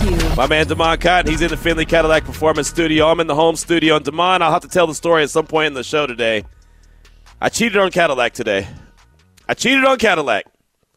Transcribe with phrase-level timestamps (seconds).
[0.00, 3.08] My man Damon Cotton, he's in the Findlay Cadillac Performance Studio.
[3.08, 3.96] I'm in the home studio.
[3.96, 6.44] And Damon, I'll have to tell the story at some point in the show today.
[7.38, 8.66] I cheated on Cadillac today.
[9.46, 10.46] I cheated on Cadillac.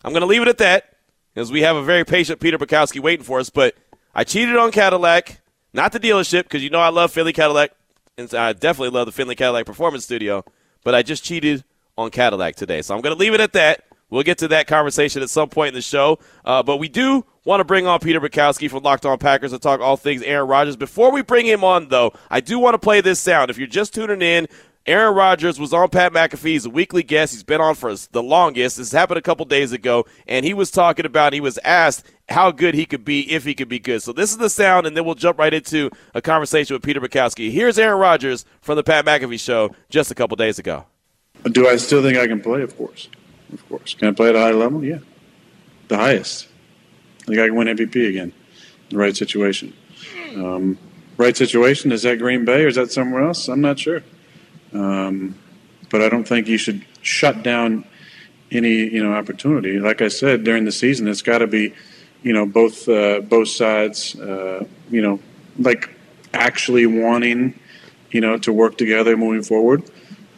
[0.06, 0.96] I'm going to leave it at that
[1.34, 3.50] because we have a very patient Peter Bukowski waiting for us.
[3.50, 3.76] But
[4.16, 5.42] I cheated on Cadillac,
[5.74, 7.72] not the dealership, because you know I love Findlay Cadillac.
[8.18, 10.46] And I definitely love the Findlay Cadillac Performance Studio.
[10.86, 11.66] But I just cheated
[11.98, 12.82] on Cadillac today.
[12.82, 13.84] So I'm going to leave it at that.
[14.10, 16.20] We'll get to that conversation at some point in the show.
[16.46, 19.60] Uh, but we do want to bring on Peter Bukowski from Locked On Packers to
[19.60, 20.76] talk all things Aaron Rodgers.
[20.76, 23.50] Before we bring him on, though, I do want to play this sound.
[23.50, 24.48] If you're just tuning in,
[24.86, 27.34] Aaron Rodgers was on Pat McAfee's weekly guest.
[27.34, 28.78] He's been on for the longest.
[28.78, 32.52] This happened a couple days ago, and he was talking about, he was asked how
[32.52, 34.02] good he could be if he could be good.
[34.02, 37.00] So this is the sound, and then we'll jump right into a conversation with Peter
[37.00, 37.50] Bukowski.
[37.50, 40.86] Here's Aaron Rodgers from the Pat McAfee Show just a couple days ago.
[41.44, 42.62] Do I still think I can play?
[42.62, 43.08] Of course.
[43.54, 43.94] Of course.
[43.94, 44.84] Can I play at a high level?
[44.84, 45.00] Yeah.
[45.88, 46.48] The highest.
[47.24, 48.34] I think I can win MVP again.
[48.90, 49.74] in The right situation.
[50.36, 50.78] Um,
[51.18, 53.48] right situation is that Green Bay or is that somewhere else?
[53.48, 54.04] I'm not sure.
[54.74, 55.36] Um,
[55.90, 57.86] but I don't think you should shut down
[58.52, 59.80] any you know opportunity.
[59.80, 61.74] Like I said during the season, it's got to be
[62.24, 65.20] you know both uh, both sides uh, you know
[65.60, 65.90] like
[66.34, 67.60] actually wanting
[68.12, 69.84] you know to work together moving forward,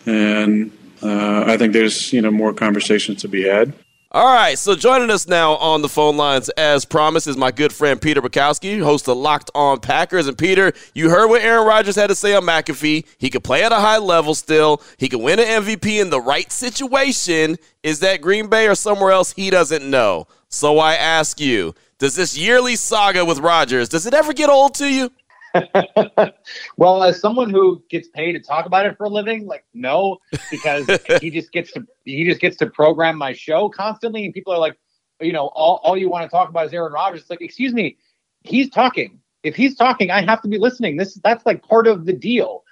[0.06, 3.74] and uh, I think there's you know more conversations to be had.
[4.16, 7.74] All right, so joining us now on the phone lines, as promised, is my good
[7.74, 10.28] friend Peter Bukowski, host of Locked On Packers.
[10.28, 13.06] And Peter, you heard what Aaron Rodgers had to say on McAfee.
[13.18, 14.82] He could play at a high level still.
[14.98, 17.58] He could win an MVP in the right situation.
[17.84, 20.28] Is that Green Bay or somewhere else he doesn't know?
[20.48, 24.76] So I ask you, does this yearly saga with Rodgers, does it ever get old
[24.76, 25.12] to you?
[26.78, 30.18] well, as someone who gets paid to talk about it for a living, like no,
[30.52, 30.88] because
[31.22, 34.60] he just gets to he just gets to program my show constantly, and people are
[34.60, 34.78] like,
[35.22, 37.22] you know, all, all you want to talk about is Aaron Rodgers.
[37.22, 37.98] It's like, excuse me,
[38.44, 39.20] he's talking.
[39.44, 40.98] If he's talking, I have to be listening.
[40.98, 42.64] This that's like part of the deal.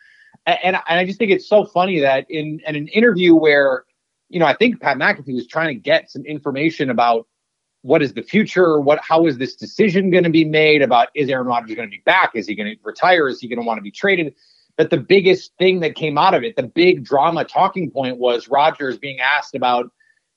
[0.45, 3.85] And, and, and I just think it's so funny that in, in an interview where,
[4.29, 7.27] you know, I think Pat McAfee was trying to get some information about
[7.83, 8.79] what is the future?
[8.79, 11.91] What how is this decision going to be made about is Aaron Rodgers going to
[11.91, 12.31] be back?
[12.33, 13.27] Is he going to retire?
[13.27, 14.33] Is he going to want to be traded?
[14.77, 18.47] But the biggest thing that came out of it, the big drama talking point was
[18.47, 19.91] Rodgers being asked about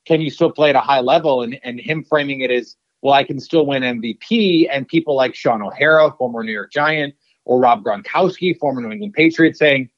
[0.05, 3.15] can you still play at a high level and, and him framing it as well,
[3.15, 4.69] I can still win MVP.
[4.71, 7.15] And people like Shaun O'Hara, former New York Giant,
[7.45, 9.89] or Rob Gronkowski, former New England Patriot, saying,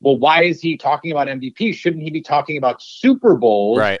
[0.00, 1.74] well, why is he talking about MVP?
[1.74, 3.78] Shouldn't he be talking about Super Bowls?
[3.78, 4.00] Right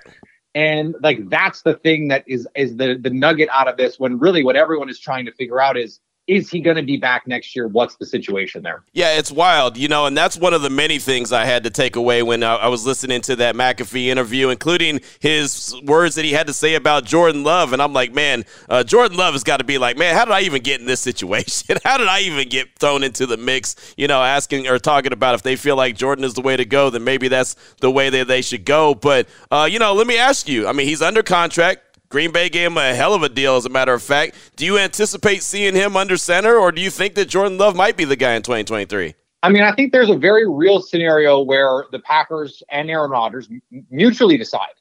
[0.58, 4.18] and like that's the thing that is is the the nugget out of this when
[4.18, 7.26] really what everyone is trying to figure out is is he going to be back
[7.26, 7.66] next year?
[7.66, 8.84] What's the situation there?
[8.92, 11.70] Yeah, it's wild, you know, and that's one of the many things I had to
[11.70, 16.26] take away when I, I was listening to that McAfee interview, including his words that
[16.26, 17.72] he had to say about Jordan Love.
[17.72, 20.34] And I'm like, man, uh, Jordan Love has got to be like, man, how did
[20.34, 21.78] I even get in this situation?
[21.84, 23.94] how did I even get thrown into the mix?
[23.96, 26.66] You know, asking or talking about if they feel like Jordan is the way to
[26.66, 28.94] go, then maybe that's the way that they should go.
[28.94, 31.87] But, uh, you know, let me ask you I mean, he's under contract.
[32.10, 34.34] Green Bay gave him a hell of a deal, as a matter of fact.
[34.56, 37.96] Do you anticipate seeing him under center, or do you think that Jordan Love might
[37.96, 39.14] be the guy in 2023?
[39.42, 43.48] I mean, I think there's a very real scenario where the Packers and Aaron Rodgers
[43.90, 44.72] mutually decide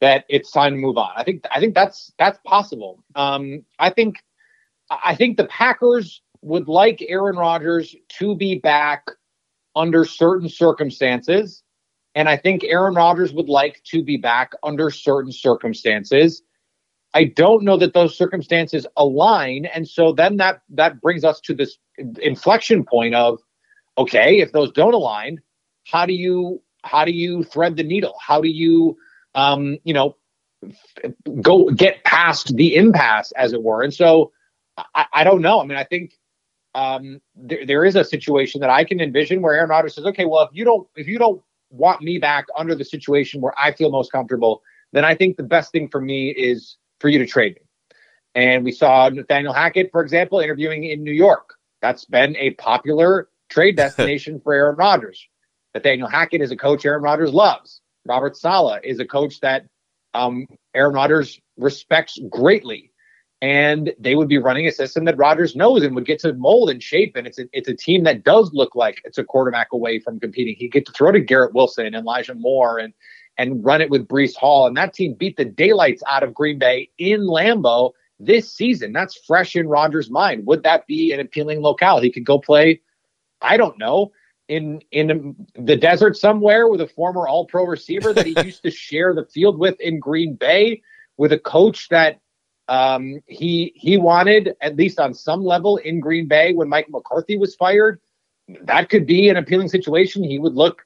[0.00, 1.12] that it's time to move on.
[1.14, 3.04] I think I think that's that's possible.
[3.14, 4.16] Um, I think
[4.90, 9.06] I think the Packers would like Aaron Rodgers to be back
[9.76, 11.62] under certain circumstances,
[12.14, 16.42] and I think Aaron Rodgers would like to be back under certain circumstances.
[17.14, 21.54] I don't know that those circumstances align, and so then that that brings us to
[21.54, 21.78] this
[22.20, 23.38] inflection point of,
[23.98, 25.40] okay, if those don't align,
[25.86, 28.14] how do you how do you thread the needle?
[28.20, 28.96] How do you,
[29.34, 30.16] um, you know,
[31.40, 33.82] go get past the impasse, as it were?
[33.82, 34.32] And so,
[34.94, 35.60] I, I don't know.
[35.60, 36.14] I mean, I think
[36.74, 40.24] um, there, there is a situation that I can envision where Aaron Rodgers says, okay,
[40.24, 43.72] well, if you don't if you don't want me back under the situation where I
[43.72, 47.26] feel most comfortable, then I think the best thing for me is for you to
[47.26, 47.62] trade me.
[48.34, 51.56] And we saw Nathaniel Hackett, for example, interviewing in New York.
[51.82, 55.28] That's been a popular trade destination for Aaron Rodgers.
[55.74, 57.82] Nathaniel Hackett is a coach Aaron Rodgers loves.
[58.06, 59.66] Robert Saleh is a coach that
[60.14, 62.90] um, Aaron Rodgers respects greatly.
[63.42, 66.70] and they would be running a system that Rodgers knows and would get to mold
[66.70, 67.16] and shape.
[67.16, 70.20] And it's a, it's a team that does look like it's a quarterback away from
[70.20, 70.54] competing.
[70.56, 72.94] He get to throw to Garrett Wilson and Elijah Moore and
[73.38, 74.66] and run it with Breece Hall.
[74.66, 78.92] And that team beat the daylights out of Green Bay in Lambeau this season.
[78.92, 80.46] That's fresh in Rodgers' mind.
[80.46, 82.00] Would that be an appealing locale?
[82.00, 82.80] He could go play,
[83.40, 84.12] I don't know,
[84.48, 88.70] in in the desert somewhere with a former all pro receiver that he used to
[88.70, 90.82] share the field with in Green Bay,
[91.16, 92.20] with a coach that
[92.68, 97.36] um, he he wanted at least on some level in Green Bay when Mike McCarthy
[97.36, 98.00] was fired.
[98.62, 100.22] That could be an appealing situation.
[100.22, 100.84] He would look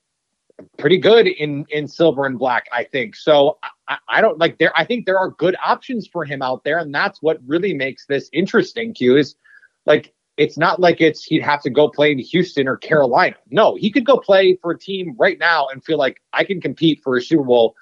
[0.79, 3.17] pretty good in in silver and black, I think.
[3.17, 3.59] So
[3.89, 4.73] I, I, don't like there.
[4.77, 8.07] I think there are good options for him out there, and that's what really makes
[8.07, 8.95] this interesting.
[8.95, 9.37] Q is
[9.85, 13.37] like it's not like it's he'd have to go play in Houston or Carolina.
[13.51, 16.61] No, he could go play for a team right now and feel like I can
[16.61, 17.75] compete for a Super Bowl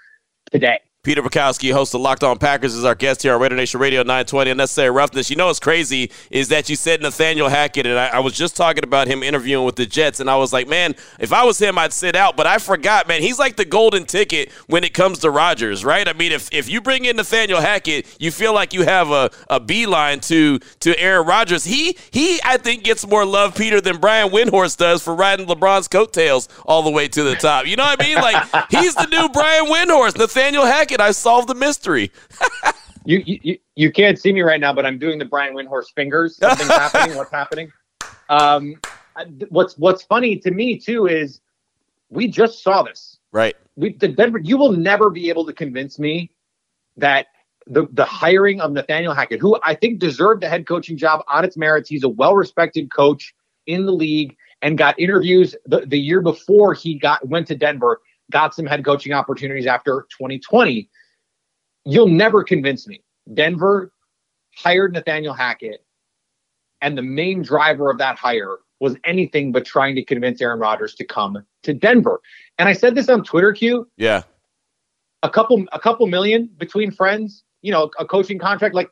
[0.50, 0.80] today.
[1.04, 4.00] Peter Bukowski, host of Locked On Packers, is our guest here on Raider Nation Radio
[4.00, 4.52] 920.
[4.52, 5.28] Unnecessary roughness.
[5.28, 8.56] You know what's crazy is that you said Nathaniel Hackett, and I, I, was just
[8.56, 11.58] talking about him interviewing with the Jets, and I was like, man, if I was
[11.58, 12.38] him, I'd sit out.
[12.38, 16.08] But I forgot, man, he's like the golden ticket when it comes to Rodgers, right?
[16.08, 19.30] I mean, if, if you bring in Nathaniel Hackett, you feel like you have a,
[19.50, 21.64] a beeline to to Aaron Rodgers.
[21.64, 25.86] He he, I think, gets more love, Peter, than Brian Windhorst does for riding LeBron's
[25.86, 27.66] coattails all the way to the top.
[27.66, 28.16] You know what I mean?
[28.16, 30.93] Like he's the new Brian Windhorst, Nathaniel Hackett.
[31.00, 32.10] I solved the mystery.
[33.04, 36.36] you, you you can't see me right now, but I'm doing the Brian Windhorst fingers.
[36.36, 37.16] Something's happening.
[37.16, 37.72] What's happening?
[38.28, 38.76] Um,
[39.48, 41.40] what's what's funny to me too is
[42.10, 43.18] we just saw this.
[43.32, 43.56] Right.
[43.76, 44.38] We the Denver.
[44.38, 46.30] You will never be able to convince me
[46.96, 47.26] that
[47.66, 51.44] the the hiring of Nathaniel Hackett, who I think deserved the head coaching job on
[51.44, 51.88] its merits.
[51.88, 53.34] He's a well respected coach
[53.66, 58.00] in the league and got interviews the, the year before he got went to Denver
[58.30, 60.88] got some head coaching opportunities after 2020.
[61.84, 63.02] You'll never convince me.
[63.32, 63.92] Denver
[64.56, 65.84] hired Nathaniel Hackett,
[66.80, 70.94] and the main driver of that hire was anything but trying to convince Aaron Rodgers
[70.96, 72.20] to come to Denver.
[72.58, 73.88] And I said this on Twitter, Q.
[73.96, 74.22] Yeah.
[75.22, 77.44] A couple, a couple million between friends.
[77.62, 78.90] You know, a coaching contract like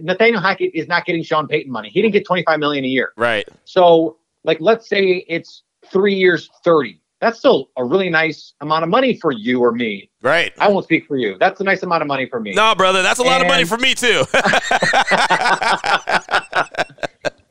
[0.00, 1.88] Nathaniel Hackett is not getting Sean Payton money.
[1.88, 3.12] He didn't get 25 million a year.
[3.16, 3.48] Right.
[3.64, 8.90] So, like, let's say it's three years, 30 that's still a really nice amount of
[8.90, 10.10] money for you or me.
[10.22, 10.52] Right.
[10.58, 11.36] I won't speak for you.
[11.38, 12.52] That's a nice amount of money for me.
[12.52, 14.24] No, brother, that's a lot and, of money for me too.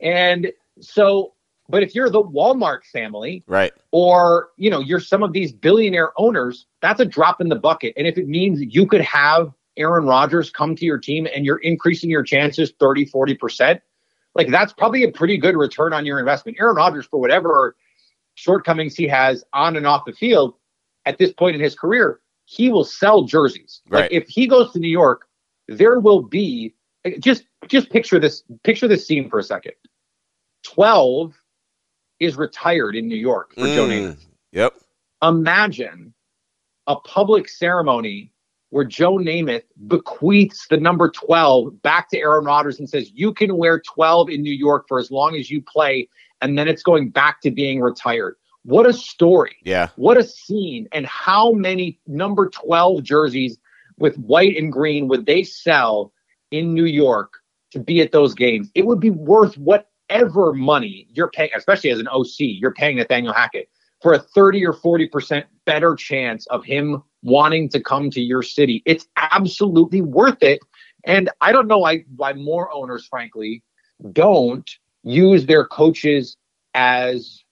[0.02, 1.32] and so,
[1.70, 6.12] but if you're the Walmart family, right, or you know, you're some of these billionaire
[6.18, 7.94] owners, that's a drop in the bucket.
[7.96, 11.58] And if it means you could have Aaron Rodgers come to your team and you're
[11.58, 13.80] increasing your chances 30, 40%,
[14.34, 16.58] like that's probably a pretty good return on your investment.
[16.60, 17.74] Aaron Rodgers, for whatever
[18.34, 20.54] shortcomings he has on and off the field
[21.06, 23.82] at this point in his career, he will sell jerseys.
[23.88, 24.02] Right.
[24.02, 25.26] Like if he goes to New York,
[25.68, 26.74] there will be
[27.18, 29.74] just just picture this picture this scene for a second.
[30.64, 31.34] 12
[32.20, 34.26] is retired in New York for mm, Joe Namath.
[34.52, 34.74] Yep.
[35.22, 36.14] Imagine
[36.86, 38.32] a public ceremony
[38.70, 43.56] where Joe Namath bequeaths the number 12 back to Aaron Rodgers and says, You can
[43.56, 46.08] wear 12 in New York for as long as you play
[46.42, 48.36] and then it's going back to being retired.
[48.64, 49.56] What a story.
[49.64, 49.88] Yeah.
[49.96, 50.88] What a scene.
[50.92, 53.58] And how many number 12 jerseys
[53.98, 56.12] with white and green would they sell
[56.50, 57.32] in New York
[57.70, 58.70] to be at those games?
[58.74, 63.32] It would be worth whatever money you're paying, especially as an OC, you're paying Nathaniel
[63.32, 63.68] Hackett
[64.00, 68.82] for a 30 or 40% better chance of him wanting to come to your city.
[68.84, 70.60] It's absolutely worth it.
[71.04, 73.62] And I don't know why, why more owners, frankly,
[74.12, 74.68] don't
[75.02, 76.36] use their coaches
[76.74, 77.42] as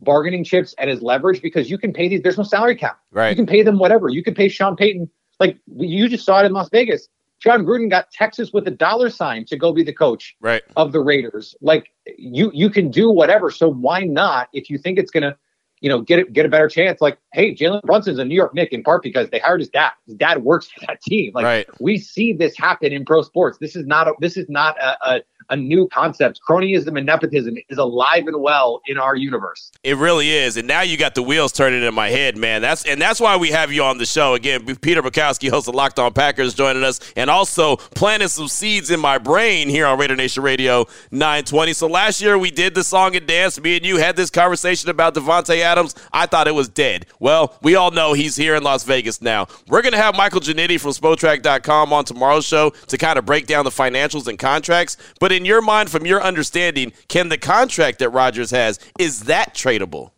[0.00, 2.22] bargaining chips and as leverage because you can pay these.
[2.22, 3.00] There's no salary cap.
[3.10, 3.30] Right.
[3.30, 4.08] You can pay them whatever.
[4.08, 5.10] You can pay Sean Payton.
[5.40, 7.08] Like you just saw it in Las Vegas.
[7.40, 10.62] Jon Gruden got Texas with a dollar sign to go be the coach right.
[10.76, 11.54] of the Raiders.
[11.60, 13.50] Like you, you can do whatever.
[13.50, 14.48] So why not?
[14.52, 15.36] If you think it's gonna,
[15.80, 17.00] you know, get it, get a better chance.
[17.00, 19.92] Like, hey, Jalen Brunson's a New York Nick in part because they hired his dad.
[20.06, 21.30] His dad works for that team.
[21.32, 21.80] Like right.
[21.80, 23.58] we see this happen in pro sports.
[23.58, 26.40] This is not a, this is not a, a a new concept.
[26.46, 29.70] Cronyism and nepotism is alive and well in our universe.
[29.82, 30.56] It really is.
[30.56, 32.62] And now you got the wheels turning in my head, man.
[32.62, 34.34] That's and that's why we have you on the show.
[34.34, 38.90] Again, Peter Bukowski, host of Locked On Packers, joining us, and also planting some seeds
[38.90, 41.72] in my brain here on Raider Nation Radio 920.
[41.72, 43.60] So last year we did the song and dance.
[43.60, 45.94] Me and you had this conversation about Davante Adams.
[46.12, 47.06] I thought it was dead.
[47.18, 49.46] Well, we all know he's here in Las Vegas now.
[49.68, 53.64] We're gonna have Michael Ginnitti from Spotrac.com on tomorrow's show to kind of break down
[53.64, 54.96] the financials and contracts.
[55.20, 59.54] But in your mind, from your understanding, can the contract that Rodgers has is that
[59.54, 60.10] tradable?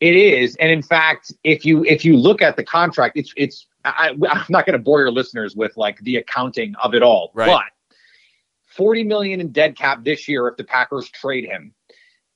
[0.00, 3.66] It is, and in fact, if you if you look at the contract, it's it's.
[3.86, 7.30] I, am not going to bore your listeners with like the accounting of it all,
[7.34, 7.46] right.
[7.46, 7.96] but
[8.66, 11.74] 40 million in dead cap this year if the Packers trade him.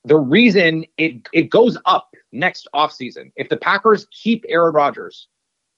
[0.04, 5.26] The reason it it goes up next offseason, if the Packers keep Aaron Rodgers,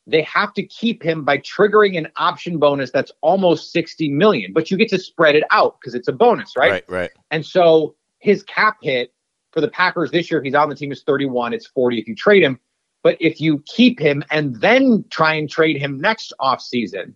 [0.06, 4.70] they have to keep him by triggering an option bonus that's almost 60 million, but
[4.70, 6.70] you get to spread it out because it's a bonus, right?
[6.70, 7.10] Right, right.
[7.30, 9.12] And so his cap hit
[9.52, 12.14] for the Packers this year, he's on the team is 31, it's 40 if you
[12.14, 12.58] trade him.
[13.02, 17.14] But if you keep him and then try and trade him next offseason,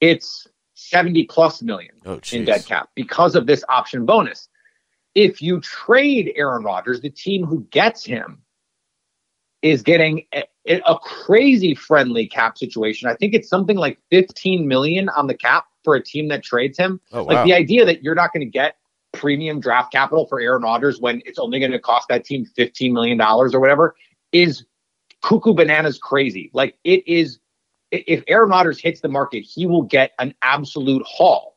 [0.00, 4.48] it's 70 plus million Oh, in dead cap because of this option bonus.
[5.14, 8.42] If you trade Aaron Rodgers, the team who gets him
[9.62, 13.08] is getting a, a crazy friendly cap situation.
[13.08, 16.76] I think it's something like 15 million on the cap for a team that trades
[16.76, 17.00] him.
[17.12, 17.44] Oh, Like wow.
[17.44, 18.76] the idea that you're not going to get
[19.12, 22.92] premium draft capital for Aaron Rodgers when it's only going to cost that team 15
[22.92, 23.94] million dollars or whatever
[24.32, 24.64] is
[25.22, 26.50] cuckoo bananas crazy.
[26.52, 27.38] Like it is
[27.90, 31.54] if Aaron Rodgers hits the market, he will get an absolute haul.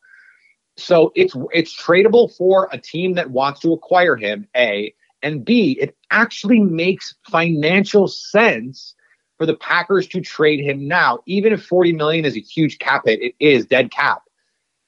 [0.78, 5.78] So it's it's tradable for a team that wants to acquire him, A, and B,
[5.80, 8.96] it actually makes financial sense
[9.38, 11.20] for the Packers to trade him now.
[11.28, 14.24] Even if 40 million is a huge cap hit, it is dead cap.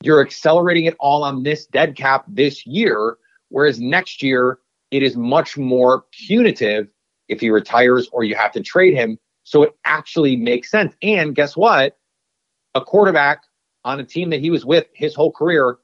[0.01, 3.17] You're accelerating it all on this dead cap this year,
[3.50, 6.88] whereas next year it is much more punitive
[7.27, 9.19] if he retires or you have to trade him.
[9.43, 10.96] So it actually makes sense.
[11.01, 11.98] And guess what?
[12.74, 13.43] A quarterback
[13.84, 15.77] on a team that he was with his whole career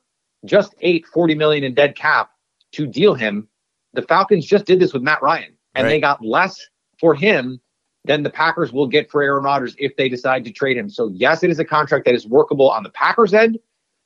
[0.46, 2.30] just ate 40 million in dead cap
[2.74, 3.48] to deal him.
[3.94, 6.60] The Falcons just did this with Matt Ryan, and they got less
[7.00, 7.60] for him
[8.06, 10.90] than the Packers will get for Aaron Rodgers if they decide to trade him.
[10.90, 13.60] So yes, it is a contract that is workable on the Packers end,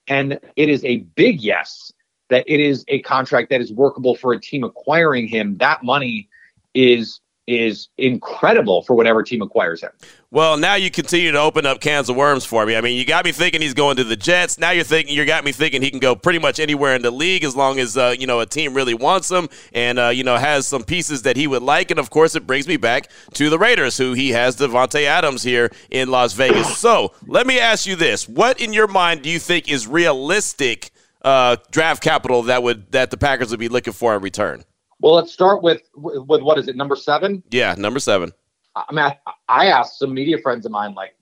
[0.07, 1.91] and it is a big yes
[2.29, 5.57] that it is a contract that is workable for a team acquiring him.
[5.57, 6.29] That money
[6.73, 9.89] is is incredible for whatever team acquires him.
[10.29, 12.75] Well, now you continue to open up cans of worms for me.
[12.75, 14.59] I mean, you got me thinking he's going to the Jets.
[14.59, 17.11] Now you're thinking you got me thinking he can go pretty much anywhere in the
[17.11, 20.25] league as long as uh, you know a team really wants him and uh, you
[20.25, 21.89] know has some pieces that he would like.
[21.89, 25.43] And of course, it brings me back to the Raiders, who he has Davante Adams
[25.43, 26.77] here in Las Vegas.
[26.77, 30.91] so let me ask you this: What in your mind do you think is realistic
[31.21, 34.65] uh, draft capital that would that the Packers would be looking for in return?
[34.99, 37.43] Well, let's start with with what is it, number seven?
[37.49, 38.33] Yeah, number seven.
[38.75, 41.15] I mean, I, I asked some media friends of mine, like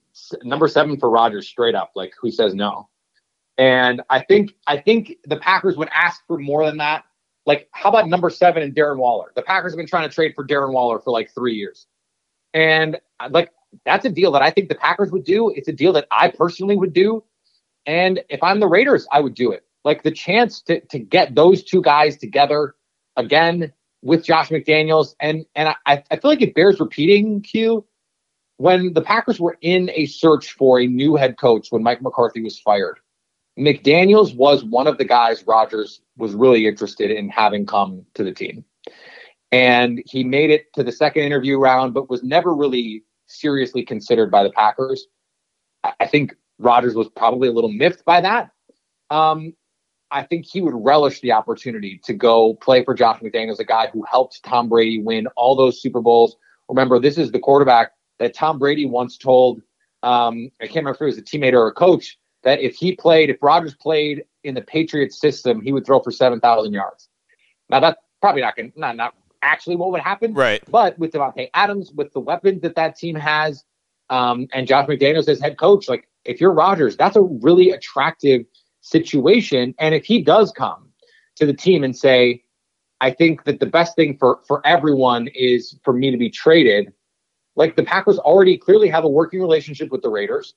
[0.43, 2.89] number seven for Rodgers straight up, like who says no?
[3.57, 7.05] And I think I think the Packers would ask for more than that.
[7.45, 9.31] Like, how about number seven and Darren Waller?
[9.35, 11.85] The Packers have been trying to trade for Darren Waller for like three years,
[12.53, 13.51] and uh, like
[13.85, 15.49] that's a deal that I think the Packers would do.
[15.49, 17.23] It's a deal that I personally would do,
[17.85, 19.63] and if I'm the Raiders, I would do it.
[19.83, 22.75] Like the chance to to get those two guys together
[23.17, 25.15] again with Josh McDaniels.
[25.19, 27.85] And and I, I feel like it bears repeating, Q,
[28.57, 32.41] when the Packers were in a search for a new head coach when Mike McCarthy
[32.41, 32.99] was fired.
[33.57, 38.33] McDaniels was one of the guys Rodgers was really interested in having come to the
[38.33, 38.65] team.
[39.51, 44.29] And he made it to the second interview round, but was never really seriously considered
[44.29, 45.07] by the Packers.
[45.99, 48.51] I, think Rodgers was probably a little miffed by that.
[49.09, 49.53] Um,
[50.11, 53.87] I think he would relish the opportunity to go play for Josh McDaniels, a guy
[53.87, 56.37] who helped Tom Brady win all those Super Bowls.
[56.69, 59.61] Remember, this is the quarterback that Tom Brady once told,
[60.03, 62.95] um, I can't remember if it was a teammate or a coach, that if he
[62.95, 67.09] played, if Rodgers played in the Patriots system, he would throw for 7,000 yards.
[67.69, 70.33] Now, that's probably not going to, not, not actually what would happen.
[70.33, 70.63] Right.
[70.69, 73.63] But with Davante Adams, with the weapons that that team has,
[74.09, 78.45] um, and Josh McDaniels as head coach, like if you're Rodgers, that's a really attractive
[78.85, 79.73] situation.
[79.79, 80.89] And if he does come
[81.35, 82.43] to the team and say,
[83.01, 86.93] I think that the best thing for for everyone is for me to be traded,
[87.55, 90.53] like the Packers already clearly have a working relationship with the Raiders.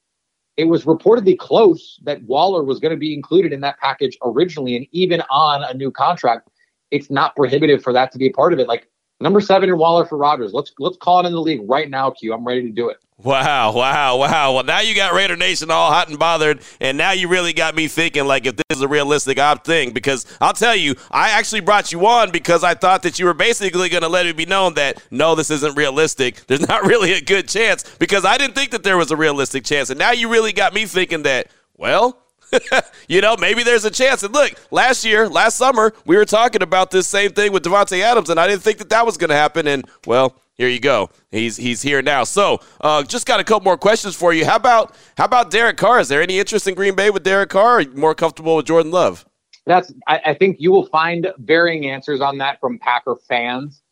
[0.56, 4.76] It was reportedly close that Waller was going to be included in that package originally,
[4.76, 6.49] and even on a new contract,
[6.90, 8.68] it's not prohibitive for that to be a part of it.
[8.68, 8.88] Like
[9.20, 10.52] number seven and Waller for Rodgers.
[10.52, 12.35] Let's let's call it in the league right now, Q.
[12.35, 12.99] I'm ready to do it.
[13.21, 14.53] Wow, wow, wow.
[14.53, 17.75] Well, now you got Raider Nation all hot and bothered, and now you really got
[17.75, 19.91] me thinking like if this is a realistic op thing.
[19.91, 23.35] Because I'll tell you, I actually brought you on because I thought that you were
[23.35, 26.37] basically going to let it be known that no, this isn't realistic.
[26.47, 29.65] There's not really a good chance because I didn't think that there was a realistic
[29.65, 32.23] chance, and now you really got me thinking that well.
[33.09, 34.23] you know, maybe there's a chance.
[34.23, 38.01] And look, last year, last summer, we were talking about this same thing with Davante
[38.01, 39.67] Adams, and I didn't think that that was going to happen.
[39.67, 41.09] And well, here you go.
[41.31, 42.25] He's he's here now.
[42.25, 44.45] So, uh, just got a couple more questions for you.
[44.45, 46.00] How about how about Derek Carr?
[46.00, 47.65] Is there any interest in Green Bay with Derek Carr?
[47.65, 49.25] Or are you more comfortable with Jordan Love?
[49.67, 53.83] That's I, I think you will find varying answers on that from Packer fans.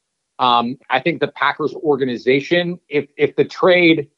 [0.40, 4.08] Um, I think the Packers organization, if if the trade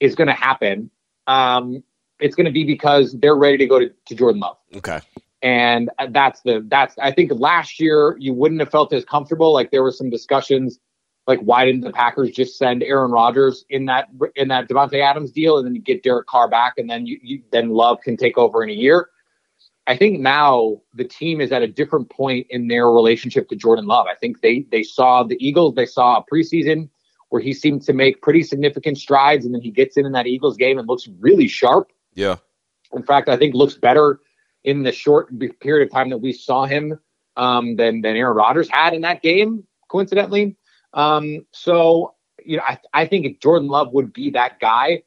[0.00, 0.90] is going to happen,
[1.28, 1.84] um,
[2.18, 4.56] it's going to be because they're ready to go to, to Jordan Love.
[4.74, 5.00] Okay.
[5.42, 9.52] And that's the that's I think last year you wouldn't have felt as comfortable.
[9.52, 10.80] Like there were some discussions
[11.26, 15.30] like why didn't the Packers just send Aaron Rodgers in that in that Davante Adams
[15.30, 18.16] deal and then you get Derek Carr back and then you, you then Love can
[18.16, 19.08] take over in a year.
[19.86, 23.86] I think now the team is at a different point in their relationship to Jordan
[23.86, 24.06] Love.
[24.06, 26.88] I think they they saw the Eagles, they saw a preseason
[27.28, 30.26] where he seemed to make pretty significant strides, and then he gets in in that
[30.26, 31.90] Eagles game and looks really sharp.
[32.14, 32.36] Yeah.
[32.92, 34.20] In fact, I think looks better
[34.62, 35.28] in the short
[35.60, 36.98] period of time that we saw him
[37.36, 39.66] um, than than Aaron Rodgers had in that game.
[39.88, 40.56] Coincidentally,
[40.94, 45.02] um, so you know, I, I think Jordan Love would be that guy.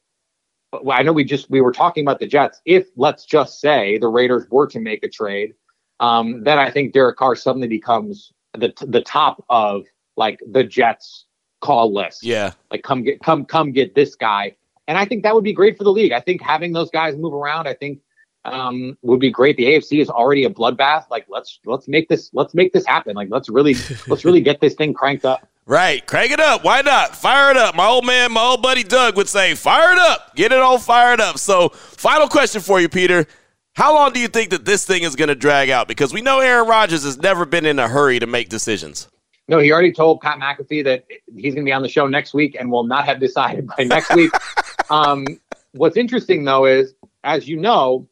[0.71, 2.61] Well, I know we just we were talking about the Jets.
[2.65, 5.53] If let's just say the Raiders were to make a trade,
[5.99, 9.85] um, then I think Derek Carr suddenly becomes the the top of
[10.17, 11.25] like the Jets
[11.61, 12.23] call list.
[12.23, 14.55] Yeah, like come get come come get this guy,
[14.87, 16.11] and I think that would be great for the league.
[16.11, 18.01] I think having those guys move around, I think
[18.43, 19.55] um, would be great.
[19.57, 21.09] The AFC is already a bloodbath.
[21.09, 23.15] Like let's let's make this let's make this happen.
[23.15, 23.75] Like let's really
[24.07, 25.47] let's really get this thing cranked up.
[25.67, 26.05] Right.
[26.05, 26.63] Crank it up.
[26.63, 27.13] Why not?
[27.13, 27.75] Fire it up.
[27.75, 30.33] My old man, my old buddy Doug would say, fire it up.
[30.33, 31.37] Get it all fired up.
[31.37, 33.27] So, final question for you, Peter.
[33.73, 35.89] How long do you think that this thing is going to drag out?
[35.89, 39.09] Because we know Aaron Rodgers has never been in a hurry to make decisions.
[39.49, 41.05] No, he already told Pat McAfee that
[41.35, 43.83] he's going to be on the show next week and will not have decided by
[43.83, 44.31] next week.
[44.89, 45.25] um,
[45.73, 46.95] what's interesting, though, is
[47.25, 48.07] as you know,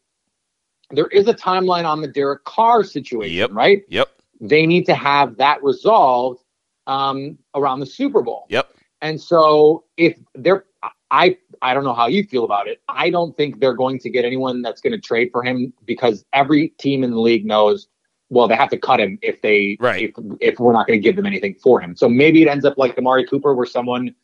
[0.91, 3.49] there is a timeline on the Derek Carr situation, yep.
[3.51, 3.83] right?
[3.87, 4.09] Yep.
[4.41, 6.44] They need to have that resolved
[6.87, 8.45] um, around the Super Bowl.
[8.49, 8.69] Yep.
[9.01, 10.65] And so if they're,
[11.11, 12.81] I I don't know how you feel about it.
[12.89, 16.25] I don't think they're going to get anyone that's going to trade for him because
[16.33, 17.87] every team in the league knows.
[18.29, 20.01] Well, they have to cut him if they right.
[20.01, 20.11] if,
[20.41, 21.95] if we're not going to give them anything for him.
[21.95, 24.15] So maybe it ends up like Amari Cooper, where someone,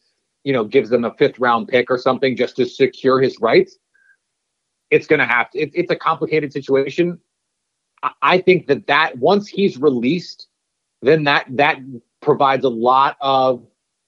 [0.43, 3.77] you know, gives them a fifth round pick or something just to secure his rights.
[4.89, 5.59] It's going to have to.
[5.59, 7.19] It, it's a complicated situation.
[8.01, 10.47] I, I think that that once he's released,
[11.03, 11.77] then that that
[12.21, 13.65] provides a lot of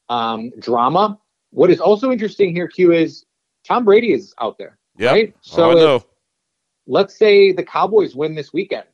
[0.10, 1.20] um, drama.
[1.52, 3.26] What is also interesting here, Q, is
[3.68, 4.78] Tom Brady is out there.
[4.98, 5.12] Yep.
[5.12, 5.36] Right.
[5.42, 6.06] So oh, if,
[6.88, 8.86] let's say the Cowboys win this weekend.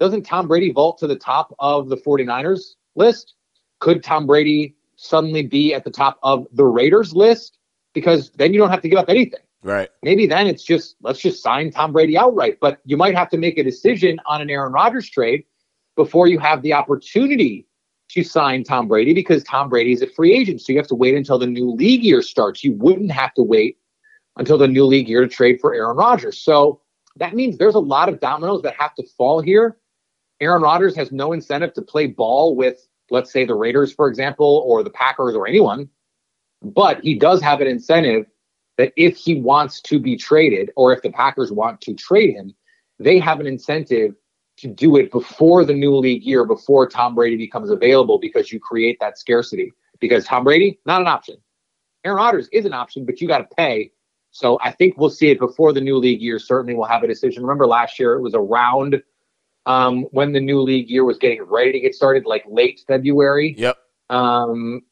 [0.00, 3.34] Doesn't Tom Brady vault to the top of the 49ers list?
[3.80, 7.58] Could Tom Brady suddenly be at the top of the Raiders list?
[7.94, 9.40] Because then you don't have to give up anything.
[9.62, 9.90] Right.
[10.02, 12.58] Maybe then it's just let's just sign Tom Brady outright.
[12.60, 15.44] But you might have to make a decision on an Aaron Rodgers trade
[15.94, 17.66] before you have the opportunity
[18.12, 20.60] to sign Tom Brady because Tom Brady is a free agent.
[20.60, 22.62] So you have to wait until the new league year starts.
[22.62, 23.78] You wouldn't have to wait
[24.36, 26.40] until the new league year to trade for Aaron Rodgers.
[26.40, 26.80] So
[27.16, 29.78] that means there's a lot of dominoes that have to fall here.
[30.40, 34.62] Aaron Rodgers has no incentive to play ball with, let's say, the Raiders, for example,
[34.66, 35.88] or the Packers or anyone.
[36.62, 38.26] But he does have an incentive
[38.78, 42.54] that if he wants to be traded or if the Packers want to trade him,
[42.98, 44.14] they have an incentive
[44.62, 48.60] to do it before the new league year, before Tom Brady becomes available, because you
[48.60, 49.72] create that scarcity.
[49.98, 51.36] Because Tom Brady, not an option.
[52.04, 53.92] Aaron Rodgers is an option, but you got to pay.
[54.30, 56.38] So I think we'll see it before the new league year.
[56.38, 57.42] Certainly, we'll have a decision.
[57.42, 59.02] Remember last year, it was around
[59.66, 63.54] um, when the new league year was getting ready to get started, like late February.
[63.58, 63.78] Yep.
[64.10, 64.82] Um,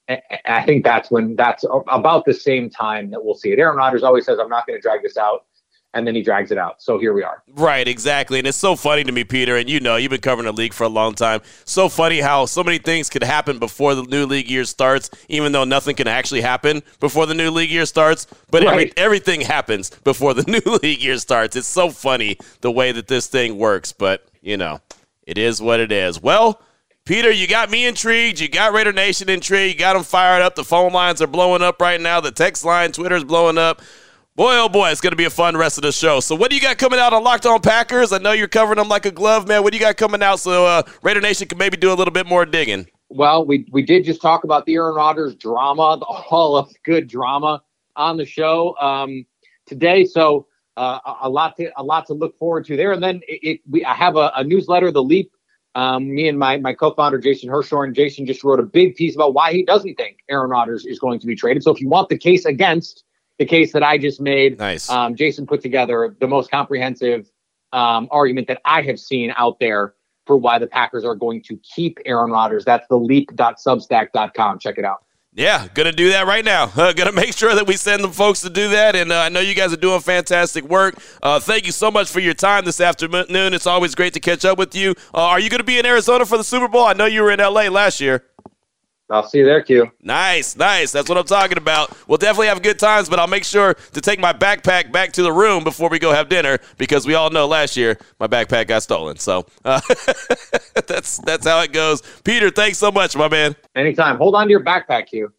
[0.46, 3.58] I think that's when that's about the same time that we'll see it.
[3.58, 5.46] Aaron Rodgers always says, "I'm not going to drag this out."
[5.94, 6.80] And then he drags it out.
[6.80, 7.42] So here we are.
[7.54, 8.38] Right, exactly.
[8.38, 10.72] And it's so funny to me, Peter, and you know, you've been covering the league
[10.72, 11.40] for a long time.
[11.64, 15.52] So funny how so many things could happen before the new league year starts, even
[15.52, 18.26] though nothing can actually happen before the new league year starts.
[18.50, 18.72] But right.
[18.72, 21.56] every, everything happens before the new league year starts.
[21.56, 24.80] It's so funny the way that this thing works, but, you know,
[25.26, 26.22] it is what it is.
[26.22, 26.60] Well,
[27.04, 28.38] Peter, you got me intrigued.
[28.38, 29.74] You got Raider Nation intrigued.
[29.74, 30.54] You got them fired up.
[30.54, 32.20] The phone lines are blowing up right now.
[32.20, 33.80] The text line, Twitter's blowing up.
[34.36, 36.20] Boy, oh boy, it's going to be a fun rest of the show.
[36.20, 38.12] So, what do you got coming out on Locked On Packers?
[38.12, 39.64] I know you're covering them like a glove, man.
[39.64, 42.12] What do you got coming out so uh, Raider Nation can maybe do a little
[42.12, 42.86] bit more digging?
[43.08, 47.08] Well, we we did just talk about the Aaron Rodgers drama, the all of good
[47.08, 47.60] drama
[47.96, 49.26] on the show um,
[49.66, 50.04] today.
[50.04, 52.92] So, uh, a lot to a lot to look forward to there.
[52.92, 55.32] And then it, it, we I have a, a newsletter, The Leap.
[55.74, 59.34] Um, me and my my co-founder Jason Hirschhorn, Jason just wrote a big piece about
[59.34, 61.64] why he doesn't think Aaron Rodgers is going to be traded.
[61.64, 63.02] So, if you want the case against
[63.40, 64.58] the case that I just made.
[64.58, 64.88] Nice.
[64.90, 67.28] Um, Jason put together the most comprehensive
[67.72, 69.94] um, argument that I have seen out there
[70.26, 72.66] for why the Packers are going to keep Aaron Rodgers.
[72.66, 74.58] That's the leap.substack.com.
[74.58, 75.04] Check it out.
[75.32, 76.72] Yeah, gonna do that right now.
[76.76, 79.28] Uh, gonna make sure that we send the folks to do that, and uh, I
[79.28, 81.00] know you guys are doing fantastic work.
[81.22, 83.54] Uh, thank you so much for your time this afternoon.
[83.54, 84.90] It's always great to catch up with you.
[85.14, 86.84] Uh, are you gonna be in Arizona for the Super Bowl?
[86.84, 88.24] I know you were in LA last year.
[89.10, 89.90] I'll see you there, Q.
[90.02, 90.92] Nice, nice.
[90.92, 91.96] That's what I'm talking about.
[92.06, 95.22] We'll definitely have good times, but I'll make sure to take my backpack back to
[95.22, 98.68] the room before we go have dinner because we all know last year my backpack
[98.68, 99.16] got stolen.
[99.16, 99.80] So uh,
[100.86, 102.02] that's that's how it goes.
[102.22, 103.56] Peter, thanks so much, my man.
[103.74, 104.16] Anytime.
[104.16, 105.32] Hold on to your backpack, Q.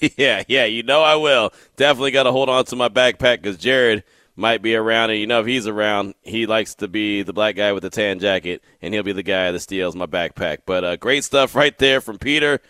[0.16, 1.52] yeah, yeah, you know I will.
[1.76, 4.04] Definitely got to hold on to my backpack because Jared
[4.36, 7.56] might be around, and you know if he's around, he likes to be the black
[7.56, 10.60] guy with the tan jacket, and he'll be the guy that steals my backpack.
[10.64, 12.60] But uh, great stuff right there from Peter.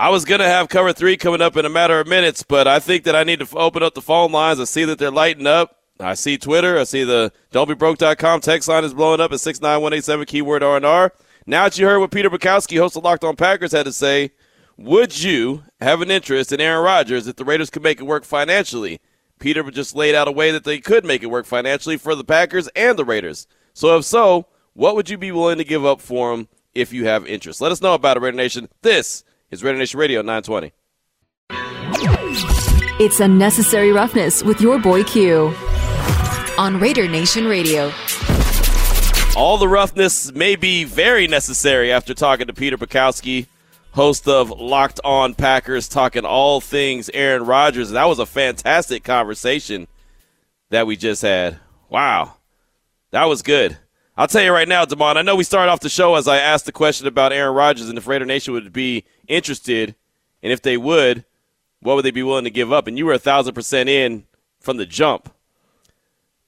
[0.00, 2.68] I was going to have cover three coming up in a matter of minutes, but
[2.68, 4.60] I think that I need to open up the phone lines.
[4.60, 5.76] I see that they're lighting up.
[5.98, 6.78] I see Twitter.
[6.78, 11.12] I see the don'tbebroke.com text line is blowing up at 69187 keyword R&R.
[11.46, 14.30] Now that you heard what Peter Bukowski, host of Locked On Packers, had to say,
[14.76, 18.22] would you have an interest in Aaron Rodgers if the Raiders could make it work
[18.22, 19.00] financially?
[19.40, 22.22] Peter just laid out a way that they could make it work financially for the
[22.22, 23.48] Packers and the Raiders.
[23.74, 27.06] So if so, what would you be willing to give up for him if you
[27.06, 27.60] have interest?
[27.60, 28.68] Let us know about it, Raider Nation.
[28.82, 30.72] This is Raider Nation Radio 920.
[33.00, 35.54] It's Unnecessary Roughness with your boy Q
[36.58, 37.92] on Raider Nation Radio.
[39.36, 43.46] All the roughness may be very necessary after talking to Peter Bukowski,
[43.92, 47.90] host of Locked On Packers, talking all things Aaron Rodgers.
[47.90, 49.86] That was a fantastic conversation
[50.70, 51.58] that we just had.
[51.88, 52.34] Wow.
[53.12, 53.78] That was good.
[54.16, 56.38] I'll tell you right now, Damon, I know we started off the show as I
[56.38, 59.94] asked the question about Aaron Rodgers and if Raider Nation would be interested,
[60.42, 61.24] and if they would,
[61.80, 62.86] what would they be willing to give up?
[62.86, 64.24] And you were a thousand percent in
[64.60, 65.32] from the jump.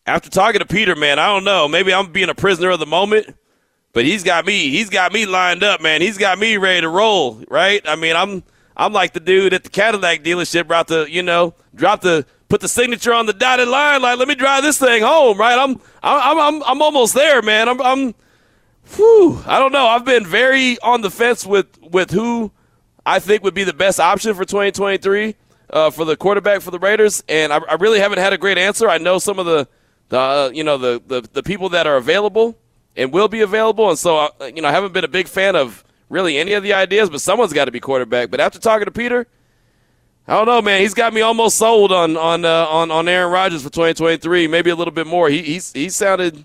[0.07, 1.69] After talking to Peter, man, I don't know.
[1.69, 3.37] Maybe I'm being a prisoner of the moment,
[3.93, 4.71] but he's got me.
[4.71, 6.01] He's got me lined up, man.
[6.01, 7.83] He's got me ready to roll, right?
[7.87, 8.43] I mean, I'm
[8.77, 12.61] I'm like the dude at the Cadillac dealership about to, you know, drop the put
[12.61, 14.03] the signature on the dotted line.
[14.03, 15.59] Like, let me drive this thing home, right?
[15.59, 17.69] I'm, I'm, I'm, I'm almost there, man.
[17.69, 18.15] I'm, I'm,
[18.97, 19.87] whew, I don't know.
[19.87, 22.51] I've been very on the fence with, with who
[23.05, 25.35] I think would be the best option for 2023
[25.71, 28.59] uh, for the quarterback for the Raiders, and I, I, really haven't had a great
[28.59, 28.89] answer.
[28.89, 29.69] I know some of the,
[30.09, 32.59] the uh, you know, the, the, the people that are available
[32.97, 35.57] and will be available, and so uh, you know, I haven't been a big fan
[35.57, 37.09] of really any of the ideas.
[37.09, 38.31] But someone's got to be quarterback.
[38.31, 39.27] But after talking to Peter.
[40.29, 40.81] I don't know, man.
[40.81, 44.47] He's got me almost sold on on uh, on on Aaron Rodgers for 2023.
[44.47, 45.29] Maybe a little bit more.
[45.29, 46.45] He he's, he sounded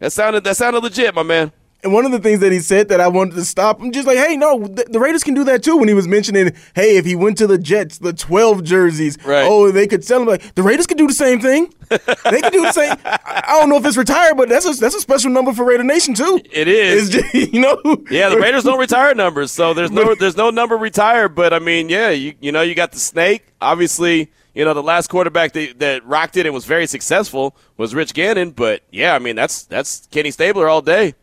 [0.00, 1.50] that sounded that sounded legit, my man.
[1.86, 4.08] And one of the things that he said that I wanted to stop, I'm just
[4.08, 5.76] like, hey, no, the, the, Raiders can do that too.
[5.76, 9.46] When he was mentioning, hey, if he went to the Jets, the 12 jerseys, right.
[9.48, 10.26] oh, they could sell him.
[10.26, 11.72] Like the Raiders could do the same thing.
[11.88, 12.92] they could do the same.
[13.04, 15.64] I, I, don't know if it's retired, but that's a that's a special number for
[15.64, 16.40] Raider Nation too.
[16.50, 17.10] It is.
[17.10, 17.80] Just, you know.
[18.10, 21.36] Yeah, the Raiders don't retire numbers, so there's no there's no number retired.
[21.36, 24.82] But I mean, yeah, you you know you got the snake, obviously you know, the
[24.82, 28.52] last quarterback that, that rocked it and was very successful was Rich Gannon.
[28.52, 31.14] But yeah, I mean, that's that's Kenny Stabler all day.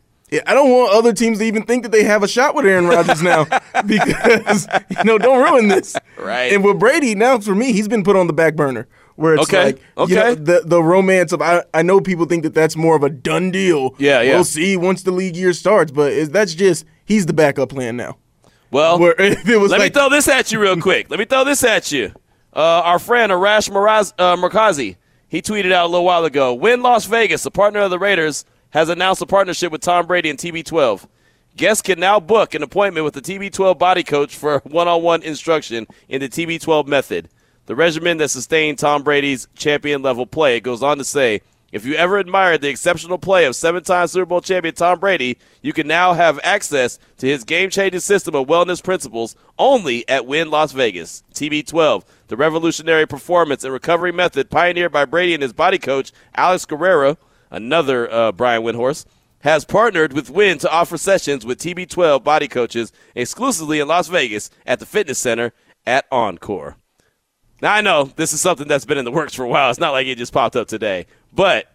[0.46, 2.86] I don't want other teams to even think that they have a shot with Aaron
[2.86, 3.44] Rodgers now
[3.86, 5.96] because you know don't ruin this.
[6.18, 6.52] Right.
[6.52, 8.88] And with Brady now, for me, he's been put on the back burner.
[9.16, 9.64] Where it's okay.
[9.64, 10.12] like, okay.
[10.12, 13.04] you know, the the romance of I, I know people think that that's more of
[13.04, 13.94] a done deal.
[13.98, 14.34] Yeah, yeah.
[14.34, 17.96] We'll see once the league year starts, but is that's just he's the backup plan
[17.96, 18.16] now.
[18.72, 21.10] Well, Where if it was let like, me throw this at you real quick.
[21.10, 22.12] let me throw this at you.
[22.52, 24.96] Uh, our friend Arash Maraz, uh, Markazi,
[25.28, 28.44] he tweeted out a little while ago: Wynn Las Vegas, a partner of the Raiders
[28.74, 31.06] has announced a partnership with Tom Brady and TB12.
[31.56, 35.22] Guests can now book an appointment with the TB12 body coach for one on one
[35.22, 37.28] instruction in the TB12 method,
[37.66, 40.56] the regimen that sustained Tom Brady's champion level play.
[40.56, 44.08] It goes on to say if you ever admired the exceptional play of seven time
[44.08, 48.34] Super Bowl champion Tom Brady, you can now have access to his game changing system
[48.34, 51.22] of wellness principles only at Wynn Las Vegas.
[51.32, 56.64] TB12, the revolutionary performance and recovery method pioneered by Brady and his body coach, Alex
[56.64, 57.18] Guerrero
[57.54, 59.06] another uh, Brian Windhorst,
[59.40, 64.50] has partnered with Wynn to offer sessions with TB12 body coaches exclusively in Las Vegas
[64.64, 65.52] at the fitness center
[65.86, 66.76] at Encore.
[67.60, 69.70] Now, I know this is something that's been in the works for a while.
[69.70, 71.66] It's not like it just popped up today, but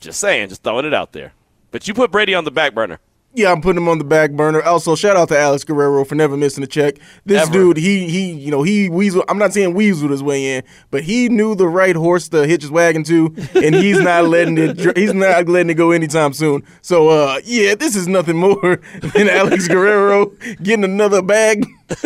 [0.00, 1.32] just saying, just throwing it out there.
[1.70, 2.98] But you put Brady on the back burner.
[3.32, 4.60] Yeah, I'm putting him on the back burner.
[4.62, 6.96] Also, shout out to Alex Guerrero for never missing a check.
[7.24, 7.52] This Ever.
[7.52, 9.24] dude, he he, you know, he weasel.
[9.28, 12.62] I'm not saying weaseled his way in, but he knew the right horse to hitch
[12.62, 14.96] his wagon to, and he's not letting it.
[14.96, 16.64] He's not letting it go anytime soon.
[16.82, 18.80] So, uh, yeah, this is nothing more
[19.14, 20.26] than Alex Guerrero
[20.62, 21.66] getting another bag.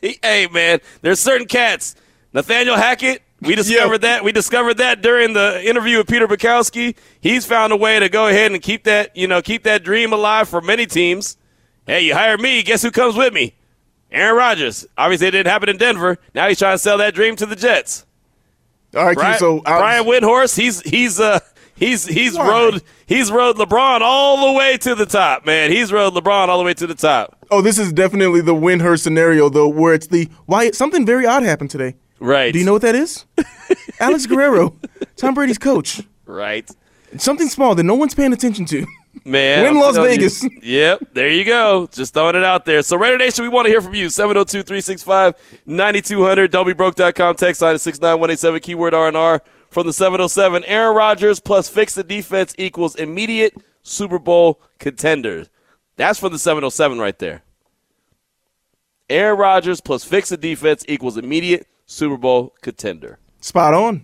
[0.00, 1.96] Hey, man, there's certain cats.
[2.32, 4.24] Nathaniel Hackett, we discovered that.
[4.24, 6.96] We discovered that during the interview with Peter Bukowski.
[7.20, 10.12] He's found a way to go ahead and keep that, you know, keep that dream
[10.12, 11.36] alive for many teams.
[11.86, 12.62] Hey, you hired me.
[12.62, 13.54] Guess who comes with me?
[14.10, 14.86] Aaron Rodgers.
[14.96, 16.18] Obviously, it didn't happen in Denver.
[16.34, 18.06] Now he's trying to sell that dream to the Jets.
[18.96, 21.40] All right, Brian, so I- Brian Windhorst, he's he's uh
[21.78, 22.48] He's he's Why?
[22.48, 25.70] rode he's rode LeBron all the way to the top, man.
[25.70, 27.36] He's rode LeBron all the way to the top.
[27.52, 31.44] Oh, this is definitely the Windhorst scenario though, where it's the why something very odd
[31.44, 31.94] happened today.
[32.20, 32.52] Right.
[32.52, 33.24] Do you know what that is?
[34.00, 34.76] Alex Guerrero,
[35.16, 36.02] Tom Brady's coach.
[36.26, 36.68] Right.
[37.16, 38.86] Something small that no one's paying attention to.
[39.24, 39.62] Man.
[39.62, 40.16] Wynn I'm Las telling you.
[40.16, 40.44] Vegas.
[40.62, 41.08] Yep.
[41.14, 41.88] There you go.
[41.92, 42.82] Just throwing it out there.
[42.82, 44.10] So, Raider Nation, we want to hear from you.
[44.10, 45.34] 702 365
[45.66, 46.52] 9200.
[46.52, 47.36] Don'tBeBroke.com.
[47.36, 48.60] Text line is 69187.
[48.60, 49.42] Keyword R&R.
[49.70, 55.50] From the 707, Aaron Rodgers plus fix the defense equals immediate Super Bowl contenders.
[55.96, 57.42] That's from the 707 right there.
[59.10, 63.18] Aaron Rodgers plus fix the defense equals immediate Super Bowl contender.
[63.40, 64.02] Spot on.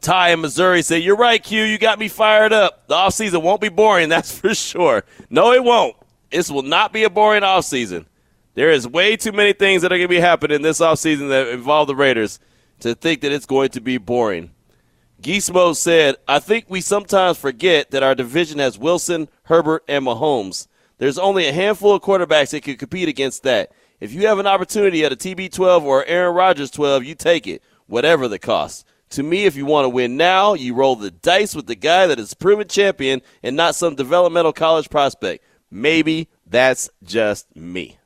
[0.00, 1.64] Ty in Missouri said, You're right, Q.
[1.64, 2.86] You got me fired up.
[2.86, 5.04] The offseason won't be boring, that's for sure.
[5.28, 5.96] No, it won't.
[6.30, 8.06] This will not be a boring offseason.
[8.54, 11.48] There is way too many things that are going to be happening this offseason that
[11.48, 12.38] involve the Raiders
[12.80, 14.52] to think that it's going to be boring.
[15.20, 20.68] Geesmo said, I think we sometimes forget that our division has Wilson, Herbert, and Mahomes.
[20.98, 23.72] There's only a handful of quarterbacks that could compete against that.
[24.00, 27.62] If you have an opportunity at a TB12 or Aaron Rodgers 12, you take it,
[27.86, 28.86] whatever the cost.
[29.10, 32.06] To me, if you want to win now, you roll the dice with the guy
[32.06, 35.44] that is proven champion and not some developmental college prospect.
[35.70, 37.97] Maybe that's just me.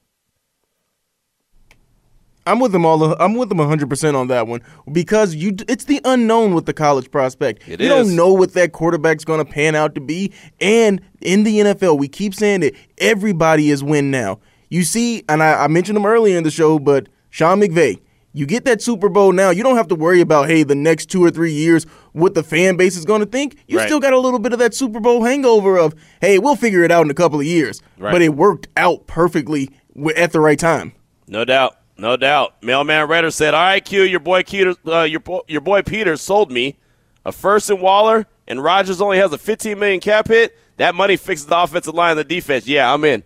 [2.47, 3.15] I'm with them all.
[3.21, 5.55] I'm with them 100 percent on that one because you.
[5.69, 7.63] It's the unknown with the college prospect.
[7.69, 7.89] It you is.
[8.09, 10.33] don't know what that quarterback's going to pan out to be.
[10.61, 14.41] And in the NFL, we keep saying that everybody is win now.
[14.71, 18.01] You see, and I, I mentioned him earlier in the show, but Sean McVay.
[18.35, 19.51] You get that Super Bowl now.
[19.51, 22.43] You don't have to worry about hey the next two or three years what the
[22.43, 23.59] fan base is going to think.
[23.69, 23.87] You Right.
[23.87, 26.91] still got a little bit of that Super Bowl hangover of hey we'll figure it
[26.91, 27.83] out in a couple of years.
[27.99, 28.11] Right.
[28.11, 29.69] But it worked out perfectly
[30.17, 30.93] at the right time.
[31.29, 32.63] No doubt, no doubt.
[32.63, 36.17] Mailman Redder said, "All right, Q, your boy Peter, uh, your bo- your boy Peter
[36.17, 36.79] sold me
[37.25, 40.57] a first and Waller, and Rodgers only has a 15 million cap hit.
[40.79, 42.67] That money fixes the offensive line and the defense.
[42.67, 43.23] Yeah, I'm in.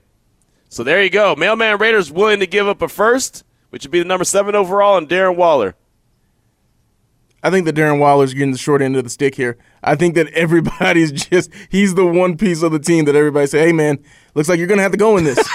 [0.68, 1.34] So there you go.
[1.36, 4.98] Mailman Raiders willing to give up a first, which would be the number seven overall,
[4.98, 5.74] and Darren Waller.
[7.42, 9.56] I think that Darren Waller's getting the short end of the stick here.
[9.82, 13.60] I think that everybody's just he's the one piece of the team that everybody say,
[13.66, 13.98] "Hey man,
[14.34, 15.38] looks like you're going to have to go in this."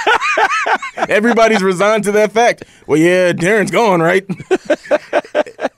[1.10, 2.64] Everybody's resigned to that fact.
[2.88, 4.26] Well, yeah, Darren's gone, right?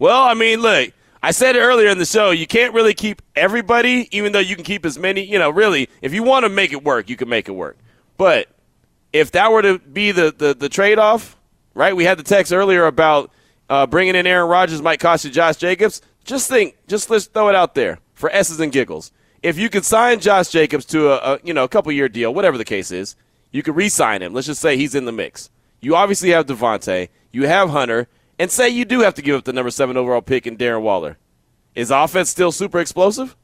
[0.00, 2.30] Well, I mean, look, I said it earlier in the show.
[2.30, 5.24] You can't really keep everybody, even though you can keep as many.
[5.24, 7.76] You know, really, if you want to make it work, you can make it work.
[8.16, 8.48] But
[9.12, 11.36] if that were to be the the, the trade off,
[11.74, 11.96] right?
[11.96, 13.30] We had the text earlier about
[13.68, 16.00] uh, bringing in Aaron Rodgers might cost you Josh Jacobs.
[16.24, 19.10] Just think, just let's throw it out there for s's and giggles.
[19.42, 22.32] If you could sign Josh Jacobs to a, a you know a couple year deal,
[22.32, 23.16] whatever the case is,
[23.50, 24.32] you could re-sign him.
[24.32, 25.50] Let's just say he's in the mix.
[25.80, 28.08] You obviously have Davante, you have Hunter,
[28.38, 30.82] and say you do have to give up the number seven overall pick in Darren
[30.82, 31.18] Waller.
[31.74, 33.36] Is offense still super explosive?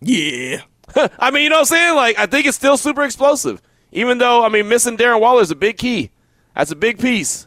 [0.00, 0.62] Yeah.
[1.18, 1.96] I mean, you know what I'm saying?
[1.96, 3.62] Like, I think it's still super explosive.
[3.92, 6.10] Even though, I mean, missing Darren Waller is a big key.
[6.54, 7.46] That's a big piece.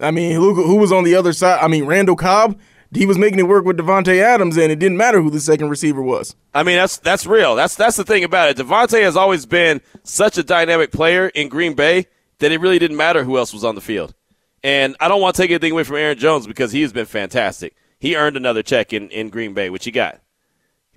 [0.00, 1.60] I mean, who, who was on the other side?
[1.60, 2.58] I mean, Randall Cobb.
[2.92, 5.68] He was making it work with Davante Adams, and it didn't matter who the second
[5.68, 6.34] receiver was.
[6.52, 7.54] I mean, that's that's real.
[7.54, 8.56] That's that's the thing about it.
[8.56, 12.06] Davante has always been such a dynamic player in Green Bay
[12.40, 14.14] that it really didn't matter who else was on the field.
[14.62, 17.06] And I don't want to take anything away from Aaron Jones because he has been
[17.06, 17.74] fantastic.
[17.98, 20.20] He earned another check in, in Green Bay, which he got.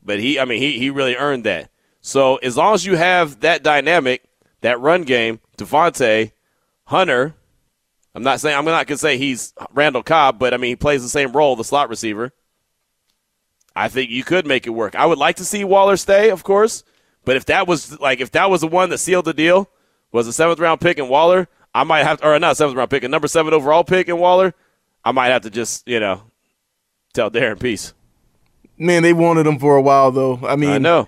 [0.04, 1.70] But he, I mean, he, he really earned that.
[2.02, 4.24] So as long as you have that dynamic,
[4.62, 6.32] that run game, Davante,
[6.86, 7.36] Hunter,
[8.16, 11.02] I'm not saying I'm not gonna say he's Randall Cobb, but I mean he plays
[11.02, 12.32] the same role, the slot receiver.
[13.76, 14.96] I think you could make it work.
[14.96, 16.84] I would like to see Waller stay, of course,
[17.26, 19.70] but if that was like if that was the one that sealed the deal,
[20.12, 22.92] was a seventh round pick in Waller, I might have to, or not seventh round
[22.92, 24.54] pick, a number seven overall pick in Waller,
[25.04, 26.22] I might have to just you know
[27.14, 27.94] tell Darren peace.
[28.78, 30.40] Man, they wanted him for a while, though.
[30.44, 31.08] I mean, I know.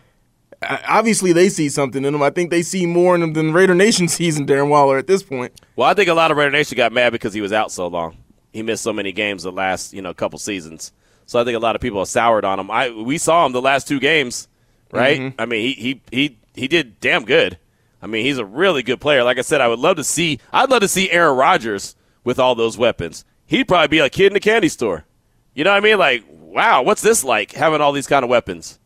[0.61, 2.23] Obviously they see something in him.
[2.23, 5.07] I think they see more in him than Raider Nation sees in Darren Waller at
[5.07, 5.59] this point.
[5.75, 7.87] Well, I think a lot of Raider Nation got mad because he was out so
[7.87, 8.17] long.
[8.53, 10.91] He missed so many games the last you know couple seasons.
[11.25, 12.71] So I think a lot of people are soured on him.
[12.71, 14.47] I we saw him the last two games,
[14.91, 15.19] right?
[15.19, 15.41] Mm-hmm.
[15.41, 17.57] I mean, he he he he did damn good.
[18.01, 19.23] I mean, he's a really good player.
[19.23, 20.39] Like I said, I would love to see.
[20.53, 23.25] I'd love to see Aaron Rodgers with all those weapons.
[23.45, 25.05] He'd probably be a kid in a candy store.
[25.53, 25.97] You know what I mean?
[25.97, 28.79] Like, wow, what's this like having all these kind of weapons?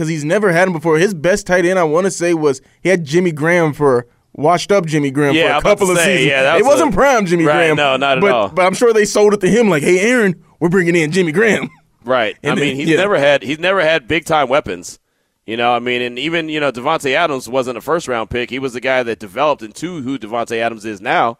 [0.00, 0.96] Because he's never had him before.
[0.96, 4.72] His best tight end, I want to say, was he had Jimmy Graham for washed
[4.72, 6.26] up Jimmy Graham Yeah, for a couple of say, seasons.
[6.30, 7.76] yeah, that it was wasn't a- prime Jimmy Right, Graham.
[7.76, 8.48] no, not at but, all.
[8.48, 11.32] But I'm sure they sold it to him like, "Hey, Aaron, we're bringing in Jimmy
[11.32, 11.68] Graham."
[12.02, 12.34] Right.
[12.42, 12.96] I And then- mean, he's yeah.
[12.96, 14.98] never had he's never had big time weapons.
[15.44, 18.48] You know, I mean, and even you know Davante Adams wasn't a first round pick.
[18.48, 21.38] He was the guy that developed into who Davante Adams is now.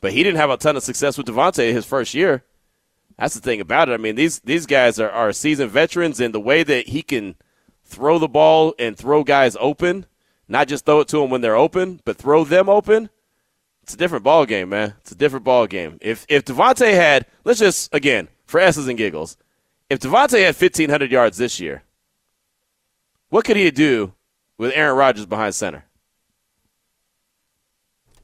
[0.00, 2.42] But he didn't have a ton of success with Davante his first year.
[3.16, 3.92] That's the thing about it.
[3.92, 7.36] I mean, these these guys are, are seasoned veterans, and the way that he can
[7.86, 10.06] throw the ball and throw guys open,
[10.48, 13.08] not just throw it to them when they're open, but throw them open.
[13.82, 14.94] It's a different ball game, man.
[15.00, 15.98] It's a different ball game.
[16.02, 19.36] If if Davante had, let's just again for s's and giggles,
[19.88, 21.84] if Davante had 1,500 yards this year,
[23.28, 24.12] what could he do
[24.58, 25.85] with Aaron Rodgers behind center?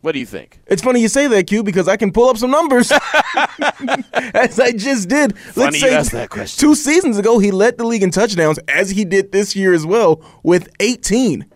[0.03, 0.59] What do you think?
[0.67, 2.91] It's funny you say that, Q, because I can pull up some numbers.
[4.35, 5.38] as I just did.
[5.38, 6.61] Funny you asked that question.
[6.61, 9.87] Two seasons ago, he led the league in touchdowns, as he did this year as
[9.87, 11.47] well, with 18.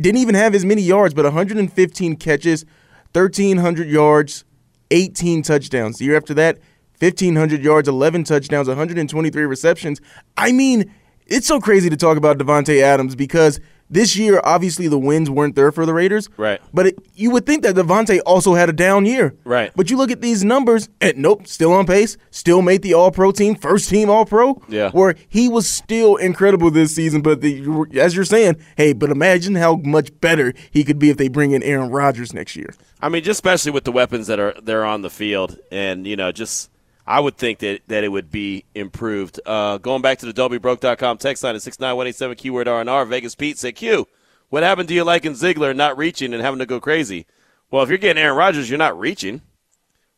[0.00, 2.64] Didn't even have as many yards, but 115 catches,
[3.12, 4.44] 1,300 yards,
[4.90, 5.98] 18 touchdowns.
[5.98, 6.58] The year after that,
[6.98, 10.00] 1,500 yards, 11 touchdowns, 123 receptions.
[10.36, 10.92] I mean,
[11.26, 15.54] it's so crazy to talk about Davante Adams because this year, obviously, the wins weren't
[15.54, 16.28] there for the Raiders.
[16.36, 16.60] Right.
[16.72, 19.34] But it, you would think that Davante also had a down year.
[19.44, 19.72] Right.
[19.74, 23.10] But you look at these numbers, and nope, still on pace, still made the All
[23.10, 24.62] Pro team, first team All Pro.
[24.68, 24.90] Yeah.
[24.90, 27.22] Where he was still incredible this season.
[27.22, 31.16] But the, as you're saying, hey, but imagine how much better he could be if
[31.16, 32.74] they bring in Aaron Rodgers next year.
[33.00, 36.16] I mean, just especially with the weapons that are they're on the field, and you
[36.16, 36.70] know, just
[37.08, 39.40] I would think that, that it would be improved.
[39.46, 42.68] Uh, going back to the don'tbebroke.com text line at six nine one eight seven keyword
[42.68, 43.06] R and R.
[43.06, 44.06] Vegas Pete said, "Q,
[44.50, 47.24] what happened to you liking Ziegler not reaching and having to go crazy?
[47.70, 49.40] Well, if you're getting Aaron Rodgers, you're not reaching.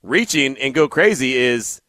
[0.03, 1.81] Reaching and go crazy is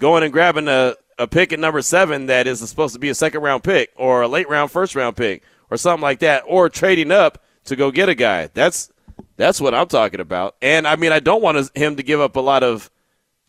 [0.00, 3.14] going and grabbing a, a pick at number seven that is supposed to be a
[3.14, 6.68] second round pick or a late round first round pick or something like that, or
[6.68, 8.48] trading up to go get a guy.
[8.52, 8.90] That's
[9.36, 10.56] that's what I'm talking about.
[10.60, 12.90] And I mean, I don't want him to give up a lot of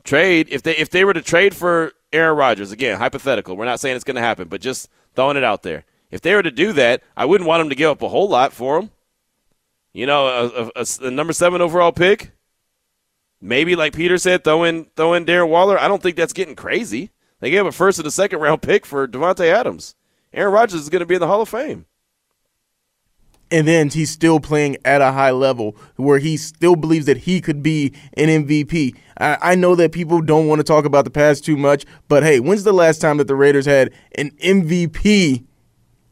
[0.05, 3.57] trade if they if they were to trade for Aaron Rodgers again, hypothetical.
[3.57, 5.83] We're not saying it's going to happen, but just throwing it out there.
[6.11, 8.29] If they were to do that, I wouldn't want them to give up a whole
[8.29, 8.91] lot for him.
[9.91, 12.31] You know, a, a, a number seven overall pick.
[13.41, 15.77] Maybe like Peter said, throw in throw in Darren Waller.
[15.77, 17.11] I don't think that's getting crazy.
[17.41, 19.95] They gave a first and a second round pick for Davante Adams.
[20.33, 21.85] Aaron Rodgers is going to be in the Hall of Fame
[23.51, 27.41] and then he's still playing at a high level where he still believes that he
[27.41, 28.95] could be an MVP.
[29.17, 32.23] I, I, know that people don't want to talk about the past too much, but
[32.23, 35.45] hey, when's the last time that the Raiders had an MVP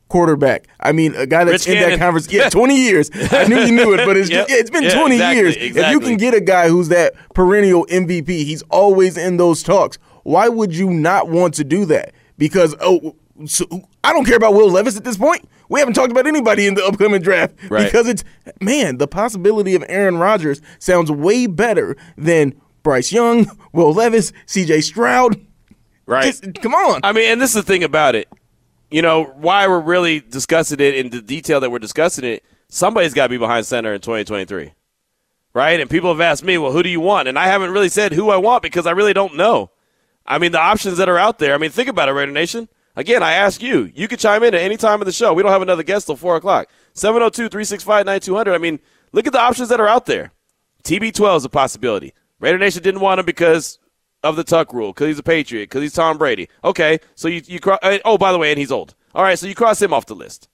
[0.08, 0.68] quarterback?
[0.80, 2.00] I mean, a guy that's Rich in Gannon.
[2.00, 2.32] that conference.
[2.32, 3.10] Yeah, 20 years.
[3.32, 4.48] I knew you knew it, but it's, Yep.
[4.48, 5.56] just, it's been Yeah, 20 exactly, years.
[5.58, 9.98] If you can get a guy who's that perennial MVP, he's always in those talks.
[10.24, 12.14] Why would you not want to do that?
[12.38, 13.16] Because, oh,
[13.46, 13.66] so
[14.04, 15.48] I don't care about Will Levis at this point.
[15.70, 17.86] We haven't talked about anybody in the upcoming draft Right.
[17.86, 18.24] because it's
[18.62, 24.82] man, the possibility of Aaron Rodgers sounds way better than Bryce Young, Will Levis, C.J.
[24.82, 25.40] Stroud.
[26.06, 26.26] right?
[26.26, 27.00] Just- come on.
[27.04, 28.28] I mean, and this is the thing about it.
[28.92, 33.14] You know, why we're really discussing it in the detail that we're discussing it, somebody's
[33.16, 34.74] got to be behind center in 2023.
[35.56, 35.80] Right?
[35.80, 37.28] And people have asked me, well, who do you want?
[37.28, 39.72] And I haven't really said who I want because I really don't know.
[40.26, 42.70] I mean, the options that are out there, I mean, think about it, Raider Nation.
[42.96, 43.92] Again, I ask you.
[43.96, 45.34] You can chime in at any time of the show.
[45.34, 46.68] We don't have another guest till 4 o'clock.
[46.94, 48.54] 702 365 9200.
[48.54, 48.80] I mean,
[49.12, 50.32] look at the options that are out there.
[50.84, 52.14] TB12 is a possibility.
[52.40, 53.80] Raider Nation didn't want him because
[54.22, 56.50] of the Tuck rule, because he's a Patriot, because he's Tom Brady.
[56.64, 58.96] Okay, so you, you cro- uh, oh, by the way, and he's old.
[59.16, 60.50] All right, so you cross him off the list.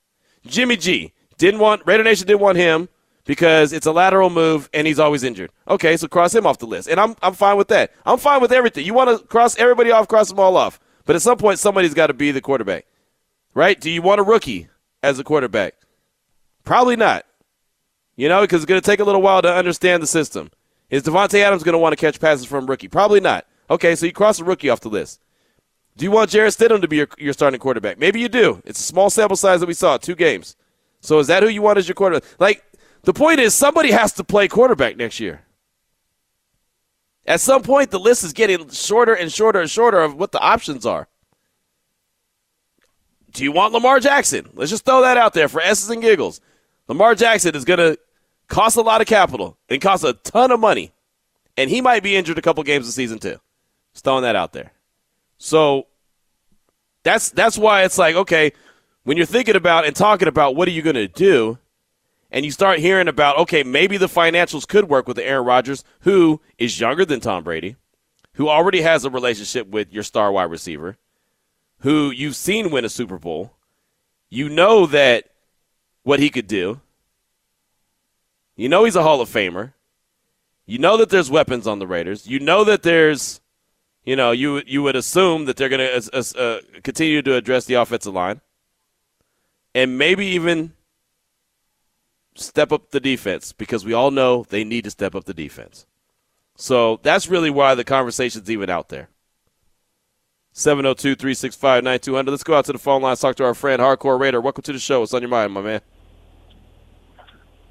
[0.45, 2.89] Jimmy G didn't want Raider Nation didn't want him
[3.25, 5.51] because it's a lateral move and he's always injured.
[5.67, 7.91] Okay, so cross him off the list, and I'm I'm fine with that.
[8.05, 8.85] I'm fine with everything.
[8.85, 10.79] You want to cross everybody off, cross them all off.
[11.09, 12.85] But at some point, somebody's got to be the quarterback,
[13.55, 13.81] right?
[13.81, 14.67] Do you want a rookie
[15.01, 15.73] as a quarterback?
[16.65, 17.25] Probably not.
[18.15, 20.51] You know, because it's going to take a little while to understand the system.
[20.91, 22.89] Is Davante Adams going to want to catch passes from rookie?
[22.89, 23.47] Probably not.
[23.71, 25.19] Okay, so you cross a rookie off the list.
[25.97, 27.97] Do you want Jarrett Stidham to be your, your starting quarterback?
[27.97, 28.61] Maybe you do.
[28.63, 30.55] It's a small sample size that we saw, two games.
[31.01, 32.29] So is that who you want as your quarterback?
[32.37, 32.63] Like,
[33.01, 35.41] the point is, somebody has to play quarterback next year.
[37.29, 40.39] At some point, the list is getting shorter and shorter and shorter of what the
[40.39, 41.07] options are.
[43.31, 44.49] Do you want Lamar Jackson?
[44.55, 46.41] Let's just throw that out there for S's and giggles.
[46.87, 47.99] Lamar Jackson is going to
[48.47, 50.91] cost a lot of capital and cost a ton of money.
[51.55, 53.39] And he might be injured a couple games this season, too.
[53.93, 54.71] Just throwing that out there.
[55.37, 55.85] So
[57.03, 58.53] that's that's why it's like, okay,
[59.03, 61.59] when you're thinking about and talking about what are you going to do,
[62.31, 66.41] and you start hearing about, okay, maybe the financials could work with Aaron Rodgers, who
[66.57, 67.75] is younger than Tom Brady,
[68.33, 70.97] who already has a relationship with your star wide receiver,
[71.79, 73.53] who you've seen win a Super Bowl.
[74.29, 75.25] You know that
[76.03, 76.81] what he could do.
[78.55, 79.73] You know he's a Hall of Famer.
[80.65, 82.27] You know that there's weapons on the Raiders.
[82.27, 83.41] You know that there's,
[84.03, 87.65] you know, you you would assume that they're going to uh, uh, continue to address
[87.65, 88.41] the offensive line,
[89.73, 90.73] and maybe even
[92.39, 95.85] step up the defense because we all know they need to step up the defense.
[96.55, 99.09] So that's really why the conversation's even out there.
[100.53, 102.31] 702 365 9200.
[102.31, 104.41] Let's go out to the phone line, talk to our friend Hardcore Raider.
[104.41, 104.99] Welcome to the show.
[104.99, 105.81] What's on your mind, my man?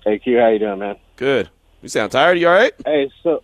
[0.04, 0.96] Hey Q, how you doing, man?
[1.16, 1.50] Good.
[1.82, 2.38] You sound tired?
[2.38, 2.72] You all right?
[2.86, 3.42] Hey, so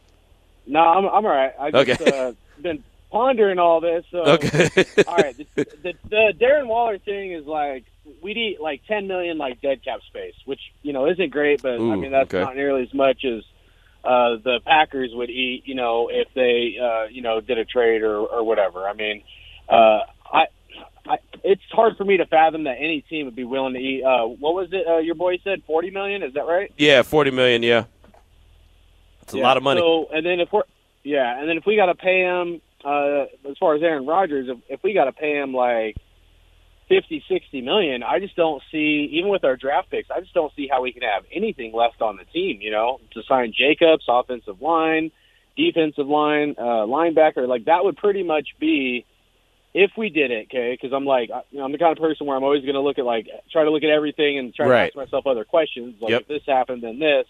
[0.67, 1.53] no, I'm I'm all right.
[1.61, 2.05] I just Okay.
[2.07, 4.05] uh, been pondering all this.
[4.11, 4.71] So, Okay.
[5.07, 5.47] all right, the,
[5.83, 7.85] the, the Darren Waller thing is like
[8.25, 11.75] we'd eat like 10 million like dead cap space, which you know isn't great, but
[11.75, 12.41] I mean that's okay.
[12.43, 13.43] not nearly as much as
[14.03, 18.03] uh, the Packers would eat, you know, if they uh, you know did a trade
[18.03, 18.89] or or whatever.
[18.89, 19.23] I mean,
[19.69, 20.01] uh,
[20.33, 20.47] I.
[21.07, 24.03] I, it's hard for me to fathom that any team would be willing to eat.
[24.03, 24.87] Uh, what was it?
[24.89, 26.23] Uh, your boy said forty million.
[26.23, 26.73] Is that right?
[26.79, 27.85] yeah, 40 million, yeah.
[29.21, 29.83] That's a Yeah, lot of money.
[29.83, 30.63] So, and then if we're
[31.03, 34.49] yeah, and then if we got to pay him uh, as far as Aaron Rodgers,
[34.49, 35.97] if, if we got to pay him like
[36.89, 40.53] fifty, sixty million, I just don't see even with our draft picks, I just don't
[40.55, 42.61] see how we can have anything left on the team.
[42.61, 45.11] You know, to sign Jacobs, offensive line,
[45.57, 49.07] defensive line, uh, linebacker, like that would pretty much be.
[49.77, 52.29] If we did it, okay, because I'm like, you know, I'm the kind of person
[52.29, 54.69] where I'm always going to look at like, try to look at everything and try
[54.69, 54.93] Right.
[54.93, 55.97] to ask myself other questions.
[56.01, 56.21] Like, Yep.
[56.21, 57.27] if this happened, then this.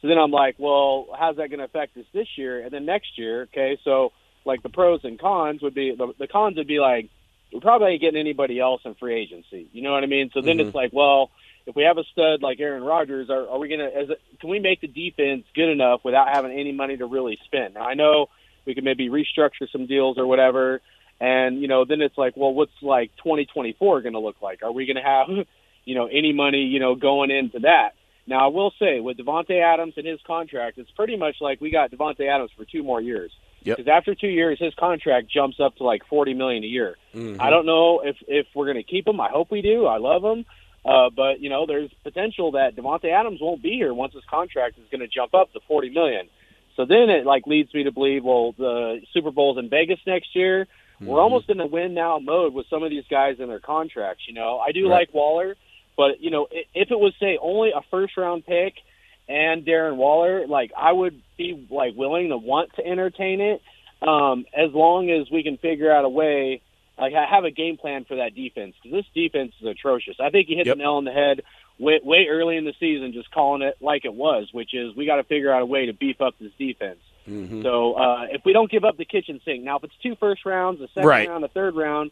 [0.00, 2.86] So then I'm like, well, how's that going to affect us this year and then
[2.86, 3.42] next year?
[3.50, 4.12] Okay, so
[4.44, 7.10] like the pros and cons would be the, the cons would be like
[7.52, 9.68] we're probably ain't getting anybody else in free agency.
[9.72, 10.30] You know what I mean?
[10.32, 10.76] So then it's mm-hmm.
[10.76, 11.30] like, well,
[11.66, 13.88] if we have a stud like Aaron Rodgers, are, are we gonna?
[13.88, 17.38] As a, can we make the defense good enough without having any money to really
[17.44, 17.74] spend?
[17.74, 18.28] Now I know
[18.64, 20.80] we could maybe restructure some deals or whatever.
[21.20, 24.62] And you know, then it's like, well, what's like 2024 going to look like?
[24.62, 25.28] Are we going to have,
[25.84, 27.90] you know, any money, you know, going into that?
[28.26, 31.70] Now, I will say with Davante Adams and his contract, it's pretty much like we
[31.70, 33.32] got Davante Adams for two more years.
[33.64, 33.76] Yep.
[33.78, 36.96] Because after two years, his contract jumps up to like 40 million a year.
[37.14, 37.40] Mhm.
[37.40, 39.20] I don't know if if we're going to keep him.
[39.20, 39.86] I hope we do.
[39.86, 40.44] I love him.
[40.84, 44.78] Uh, but you know, there's potential that Davante Adams won't be here once his contract
[44.78, 46.28] is going to jump up to 40 million.
[46.76, 50.34] So then it like leads me to believe, well, the Super Bowl's in Vegas next
[50.34, 50.66] year.
[51.00, 54.22] We're almost in a win now mode with some of these guys in their contracts.
[54.28, 55.00] You know, I do Right.
[55.00, 55.56] like Waller,
[55.96, 58.74] but you know, if it was say only a first round pick
[59.32, 63.62] and Darren Waller, like I would be like willing to want to entertain it,
[64.06, 66.60] um, as long as we can figure out a way,
[66.98, 70.16] like I have a game plan for that defense because this defense is atrocious.
[70.20, 70.76] I think you hit Yep.
[70.76, 71.42] the nail on the head
[71.78, 75.06] way, way early in the season, just calling it like it was, which is we
[75.06, 77.00] got to figure out a way to beef up this defense.
[77.28, 77.62] Mhm.
[77.62, 80.44] So uh, if we don't give up the kitchen sink, now if it's two first
[80.44, 81.28] rounds, a second Right.
[81.28, 82.10] round, a third round,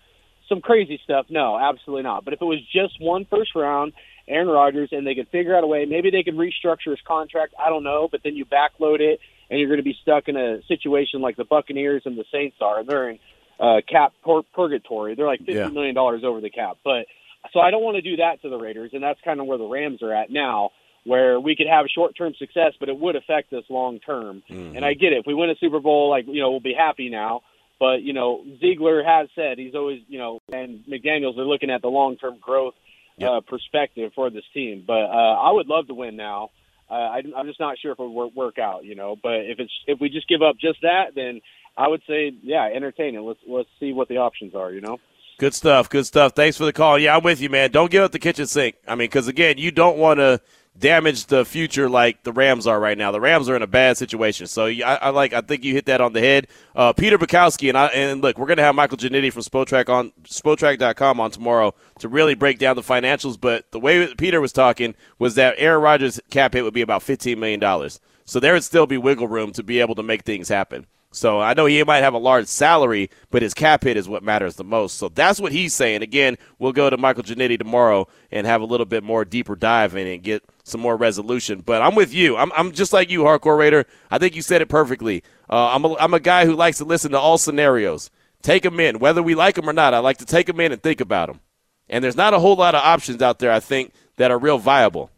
[0.49, 2.25] some crazy stuff, no, absolutely not.
[2.25, 3.93] But if it was just one first round,
[4.31, 7.55] Aaron Rodgers, and they could figure out a way, maybe they could restructure his contract.
[7.59, 9.21] I don't know, but then you backload it,
[9.51, 12.57] and you're going to be stuck in a situation like the Buccaneers and the Saints
[12.61, 12.85] are.
[12.85, 13.19] They're in
[13.59, 15.15] uh, cap pur- purgatory.
[15.17, 15.69] They're like fifty Yeah.
[15.69, 16.79] million dollars over the cap.
[16.85, 17.07] But
[17.53, 19.59] so I don't want to do that to the Raiders, and that's kind of where
[19.59, 20.71] the Rams are at now,
[21.05, 24.43] where we could have short term success, but it would affect us long term.
[24.49, 24.77] Mm-hmm.
[24.77, 25.19] And I get it.
[25.21, 27.43] If we win a Super Bowl, like you know, we'll be happy now.
[27.79, 31.83] But you know, Ziegler has said he's always you know, and McDaniels are looking at
[31.83, 32.75] the long term growth
[33.23, 34.85] uh, perspective for this team.
[34.87, 36.51] But uh, I would love to win now.
[36.91, 39.17] Uh, I, I'm just not sure if it would work, work out, you know.
[39.21, 41.41] But if it's if we just give up just that, then
[41.77, 43.21] I would say, yeah, entertain it.
[43.21, 44.99] Let's let's see what the options are, you know.
[45.39, 45.89] Good stuff.
[45.89, 46.35] Good stuff.
[46.35, 46.99] Thanks for the call.
[46.99, 47.71] Yeah, I'm with you, man.
[47.71, 48.77] Don't give up the kitchen sink.
[48.87, 50.41] I mean, because again, you don't want to
[50.81, 53.13] damage the future like the Rams are right now.
[53.13, 54.47] The Rams are in a bad situation.
[54.47, 55.33] So I, I like.
[55.33, 56.49] I think you hit that on the head.
[56.75, 57.87] Uh, Peter Bukowski and I.
[57.89, 62.35] And look, we're gonna have Michael Ginnitti from Spotrac on Spotrac.com on tomorrow to really
[62.35, 63.41] break down the financials.
[63.41, 67.03] But the way Peter was talking was that Aaron Rodgers' cap hit would be about
[67.03, 68.01] 15 million dollars.
[68.25, 70.87] So there would still be wiggle room to be able to make things happen.
[71.13, 74.23] So I know he might have a large salary, but his cap hit is what
[74.23, 74.97] matters the most.
[74.97, 76.03] So that's what he's saying.
[76.03, 79.97] Again, we'll go to Michael Ginnitti tomorrow and have a little bit more deeper dive
[79.97, 81.63] in and get some more resolution.
[81.63, 82.37] But I'm with you.
[82.37, 83.87] I'm, I'm just like you, Hardcore Raider.
[84.09, 85.25] I think you said it perfectly.
[85.49, 88.11] Uh, I'm, a, I'm a guy who likes to listen to all scenarios.
[88.43, 89.95] Take them in, whether we like them or not.
[89.95, 91.41] I like to take them in and think about them.
[91.89, 94.59] And there's not a whole lot of options out there, I think, that are real
[94.59, 95.11] viable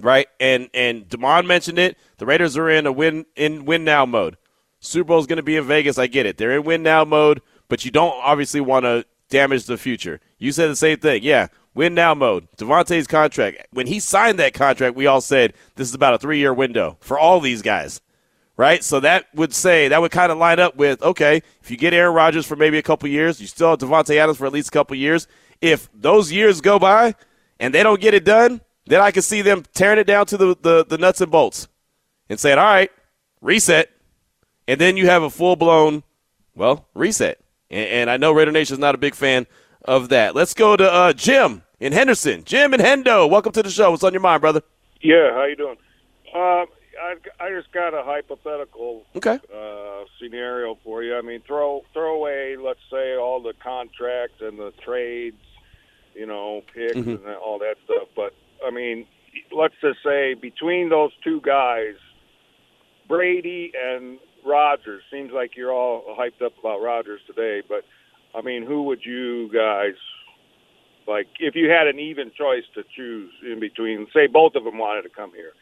[0.00, 0.28] right?
[0.38, 1.98] And and Demond mentioned it.
[2.18, 4.36] The Raiders are in a win in win now mode.
[4.80, 5.98] Super Bowl is going to be in Vegas.
[5.98, 6.36] I get it.
[6.36, 10.20] They're in win now mode, but you don't obviously want to damage the future.
[10.38, 11.22] You said the same thing.
[11.22, 12.48] Yeah, win now mode.
[12.56, 13.66] Davante's contract.
[13.70, 16.96] When he signed that contract, we all said this is about a three year window
[17.00, 18.00] for all these guys.
[18.56, 18.82] Right?
[18.82, 21.94] So that would say that would kind of line up with okay, if you get
[21.94, 24.68] Aaron Rodgers for maybe a couple years, you still have Davante Adams for at least
[24.68, 25.28] a couple years.
[25.60, 27.14] If those years go by
[27.60, 30.36] and they don't get it done, then I can see them tearing it down to
[30.36, 31.68] the, the, the nuts and bolts
[32.28, 32.90] and saying, all right,
[33.40, 33.90] reset.
[34.68, 36.02] And then you have a full blown,
[36.54, 37.40] well, reset.
[37.70, 39.46] And, and I know Raider Nation is not a big fan
[39.84, 40.34] of that.
[40.36, 42.44] Let's go to uh, Jim in Henderson.
[42.44, 43.90] Jim and Hendo, welcome to the show.
[43.90, 44.60] What's on your mind, brother?
[45.00, 45.76] Yeah, how you doing?
[46.34, 46.66] Uh,
[47.00, 49.38] I, I just got a hypothetical Okay.
[49.54, 51.16] uh, scenario for you.
[51.16, 55.40] I mean, throw throw away, let's say, all the contracts and the trades,
[56.14, 57.24] you know, picks Mhm.
[57.24, 58.08] and all that stuff.
[58.16, 58.34] But
[58.66, 59.06] I mean,
[59.52, 61.94] let's just say between those two guys,
[63.08, 65.02] Brady and Rodgers.
[65.10, 67.84] Seems like you're all hyped up about Rodgers today, but
[68.34, 69.94] I mean, who would you guys
[71.06, 74.06] like if you had an even choice to choose in between?
[74.12, 75.52] Say both of them wanted to come here.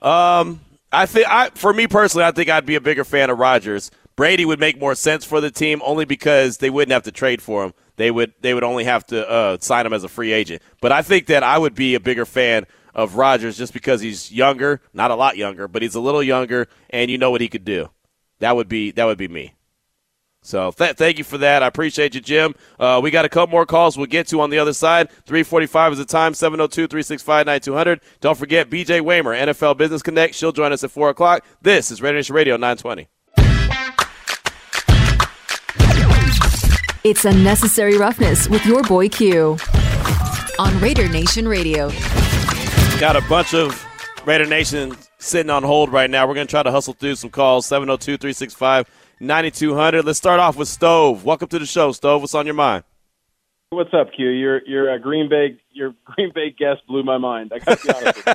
[0.00, 0.60] Um,
[0.92, 3.90] I think I, for me personally, I think I'd be a bigger fan of Rodgers.
[4.16, 7.40] Brady would make more sense for the team only because they wouldn't have to trade
[7.40, 7.74] for him.
[7.96, 10.62] They would they would only have to uh, sign him as a free agent.
[10.80, 14.32] But I think that I would be a bigger fan of Rodgers just because he's
[14.32, 17.48] younger, not a lot younger, but he's a little younger, and you know what he
[17.48, 17.90] could do.
[18.40, 19.54] That would be that would be me.
[20.42, 21.62] So th- thank you for that.
[21.62, 22.54] I appreciate you, Jim.
[22.78, 25.10] Uh, we got a couple more calls we'll get to on the other side.
[25.26, 28.00] 345 is the time, 702-365-9200.
[28.20, 30.34] Don't forget BJ Waymer, NFL Business Connect.
[30.34, 31.44] She'll join us at 4 o'clock.
[31.60, 33.08] This is Raider Nation Radio 920.
[37.04, 39.56] It's Unnecessary Roughness with your boy Q
[40.58, 41.90] on Raider Nation Radio.
[43.00, 43.86] Got a bunch of
[44.26, 46.26] Raider Nation sitting on hold right now.
[46.26, 50.02] We're going to try to hustle through some calls, 702-365-9200.
[50.02, 51.24] Let's start off with Stove.
[51.24, 52.22] Welcome to the show, Stove.
[52.22, 52.82] What's on your mind?
[53.70, 54.30] What's up, Q?
[54.30, 57.52] Your your uh, Green Bay your Green Bay guest blew my mind.
[57.54, 58.18] I got to be honest.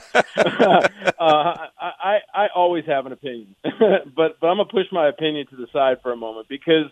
[1.20, 5.46] Uh, I, I I always have an opinion, but but I'm gonna push my opinion
[5.48, 6.88] to the side for a moment because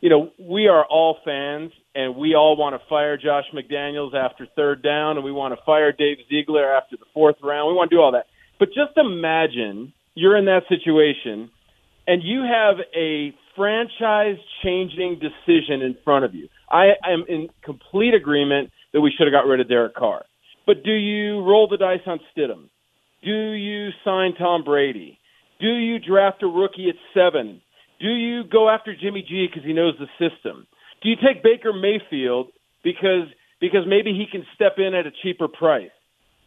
[0.00, 4.46] you know we are all fans and we all want to fire Josh McDaniels after
[4.56, 7.68] third down and we want to fire Dave Ziegler after the fourth round.
[7.68, 8.26] We want to do all that,
[8.58, 11.50] but just imagine you're in that situation
[12.06, 16.48] and you have a franchise changing decision in front of you.
[16.70, 20.24] I am in complete agreement that we should have got rid of Derek Carr.
[20.66, 22.68] But do you roll the dice on Stidham?
[23.22, 25.18] Do you sign Tom Brady?
[25.60, 27.60] Do you draft a rookie at seven?
[28.00, 30.66] Do you go after Jimmy G because he knows the system?
[31.02, 32.48] Do you take Baker Mayfield
[32.82, 33.28] because
[33.60, 35.90] because maybe he can step in at a cheaper price?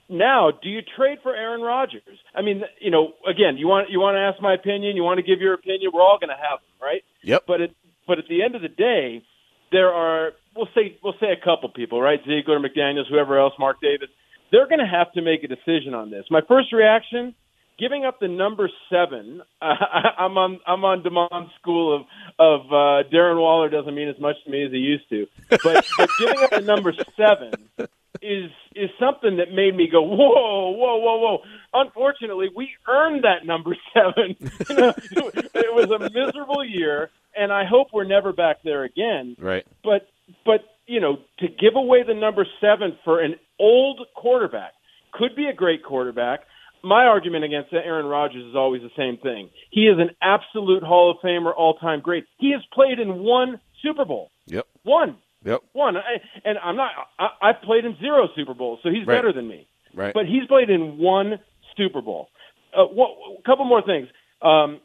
[0.10, 2.20] Now, do you trade for Aaron Rodgers?
[2.36, 5.20] I mean, you know, again, you want you want to ask my opinion, you want
[5.20, 5.92] to give your opinion.
[5.94, 7.04] We're all going to have them, right?
[7.22, 7.44] Yep.
[7.48, 7.76] But it,
[8.08, 9.24] but at the end of the day,
[9.72, 12.20] there are we'll say we'll say a couple people, right?
[12.20, 14.10] Zeke Ziegler, McDaniels, whoever else, Mark Davis.
[14.52, 16.26] They're going to have to make a decision on this.
[16.30, 17.34] My first reaction:
[17.84, 19.42] giving up the number seven.
[19.62, 19.66] Uh,
[20.18, 22.02] I'm on I'm on Demond's school of
[22.40, 25.86] of uh, Darren Waller doesn't mean as much to me as he used to, but,
[25.98, 27.52] but giving up the number seven
[28.22, 31.38] is is something that made me go whoa whoa whoa whoa.
[31.74, 34.36] Unfortunately, we earned that number seven.
[34.70, 34.94] You know,
[35.54, 39.36] it was a miserable year, and I hope we're never back there again.
[39.40, 39.66] Right.
[39.84, 40.08] But
[40.46, 44.74] but you know to give away the number seven for an old quarterback
[45.14, 46.42] could be a great quarterback.
[46.84, 49.50] My argument against Aaron Rodgers is always the same thing.
[49.72, 52.26] He is an absolute Hall of Famer, all-time great.
[52.38, 54.32] He has played in one Super Bowl.
[54.48, 54.68] Yep.
[54.84, 55.18] One.
[55.46, 55.62] Yep.
[55.72, 55.96] One.
[55.98, 56.92] I, and I'm not.
[57.18, 59.16] I, I've played in zero Super Bowls, so he's Right.
[59.16, 59.66] better than me.
[59.94, 60.14] Right.
[60.14, 61.40] But he's played in one
[61.78, 62.30] Super Bowl.
[62.76, 64.08] Uh, what, a couple more things.
[64.42, 64.80] Um,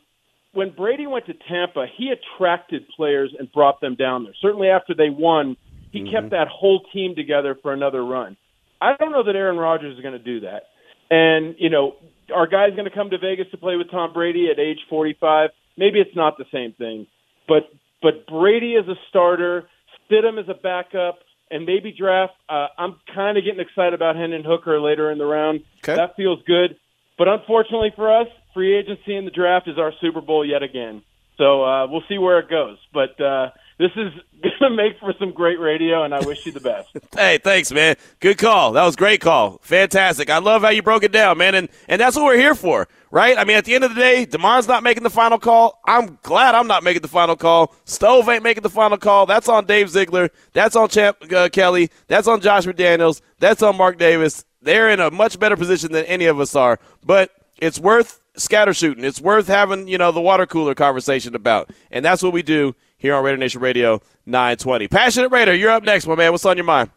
[0.53, 4.35] when Brady went to Tampa, he attracted players and brought them down there.
[4.41, 5.57] Certainly after they won,
[5.91, 8.37] he kept that whole team together for another run.
[8.81, 10.65] I don't know that Aaron Rodgers is going to do that.
[11.11, 11.97] And, you know,
[12.35, 15.51] are guys going to come to Vegas to play with Tom Brady at age 45?
[15.77, 17.07] Maybe it's not the same thing.
[17.47, 19.69] But but Brady is a starter,
[20.09, 21.19] Stidham is a backup,
[21.51, 22.35] and maybe draft.
[22.49, 25.61] Uh, I'm kind of getting excited about Hendon Hooker later in the round.
[25.83, 25.97] Okay.
[25.97, 26.77] That feels good.
[27.17, 31.03] But unfortunately for us, free agency in the draft is our Super Bowl yet again.
[31.37, 32.79] So uh, we'll see where it goes.
[32.93, 34.13] But uh, this is
[34.43, 36.89] going to make for some great radio, and I wish you the best.
[37.17, 37.97] Hey, thanks, man.
[38.21, 38.73] Good call.
[38.73, 39.59] That was great call.
[39.63, 40.31] Fantastic.
[40.31, 41.57] I love how you broke it down, man.
[41.57, 43.37] And and that's what we're here for, right?
[43.37, 45.81] I mean, at the end of the day, Demond's not making the final call.
[45.85, 47.75] I'm glad I'm not making the final call.
[47.87, 49.27] Stove ain't making the final call.
[49.27, 50.31] That's on Dave Ziegler.
[50.53, 51.91] That's on Champ uh, Kelly.
[52.07, 53.21] That's on Josh McDaniels.
[53.41, 54.45] That's on Mark Davis.
[54.63, 56.79] They're in a much better position than any of us are.
[57.05, 59.05] But it's worth scatter shooting.
[59.05, 61.71] It's worth having, you know, the water cooler conversation about.
[61.91, 64.89] And that's what we do here on Raider Nation Radio 920.
[64.89, 66.33] Passionate Raider, you're up next, my man.
[66.33, 66.91] What's on your mind?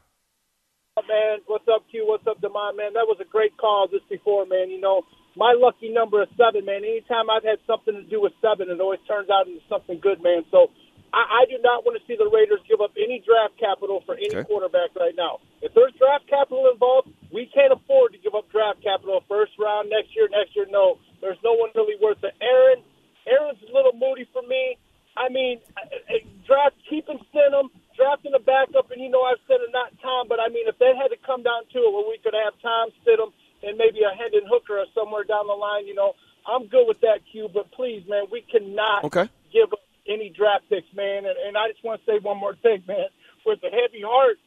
[0.98, 1.40] up, man?
[1.48, 2.04] What's up, Q?
[2.10, 2.94] What's up, Demond, man?
[2.94, 4.70] That was a great call just before, man.
[4.70, 5.04] You know,
[5.38, 6.84] my lucky number is seven, man.
[6.84, 10.20] Anytime I've had something to do with seven, it always turns out into something good,
[10.22, 10.44] man.
[10.52, 10.68] So
[11.16, 14.20] I, I do not want to see the Raiders give up any draft capital for
[14.20, 14.44] any Okay.
[14.44, 15.40] quarterback right now.
[15.62, 19.88] If there's draft capital involved, we can't afford to give up draft capital first round
[19.88, 20.68] next year, next year.
[20.68, 22.36] No, there's no one really worth it.
[22.44, 22.84] Aaron,
[23.24, 24.76] Aaron's a little moody for me.
[25.18, 29.70] I mean, uh, draft keeping Stidham, drafting a backup, and you know I've said it
[29.76, 32.18] not Tom, but I mean if that had to come down to it, where we
[32.24, 35.86] could have Tom Stidham and maybe a Hendon Hooker or somewhere down the line.
[35.86, 36.14] You know,
[36.48, 37.50] I'm good with that, cue.
[37.54, 39.28] But please, man, we cannot Okay.
[39.54, 41.26] give up any draft picks, man.
[41.26, 43.12] And, and I just want to say one more thing, man.
[43.46, 44.38] With a heavy heart,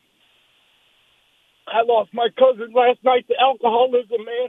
[1.66, 4.48] I lost my cousin last night to alcoholism, man.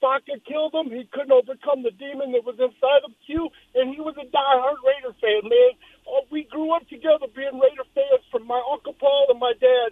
[0.00, 0.90] Vodka killed him.
[0.90, 4.78] He couldn't overcome the demon that was inside of Q, and he was a diehard
[4.86, 5.72] Raider fan, man.
[6.06, 9.90] Oh, we grew up together being Raider fans from my Uncle Paul and my dad,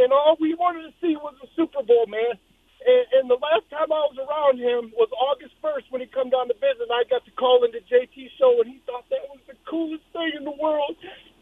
[0.00, 2.40] and all we wanted to see was a Super Bowl, man.
[2.82, 6.30] And, and the last time I was around him was August 1st when he come
[6.32, 9.22] down to visit, and I got to call into JT show, and he thought that
[9.30, 10.96] was the coolest thing in the world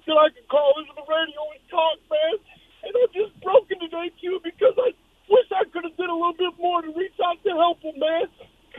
[0.06, 2.36] that I could call into the radio and talk, man.
[2.82, 4.92] And I'm just broken today, Q, because I
[5.30, 7.96] wish I could have did a little bit more to reach out to help him,
[7.98, 8.26] man.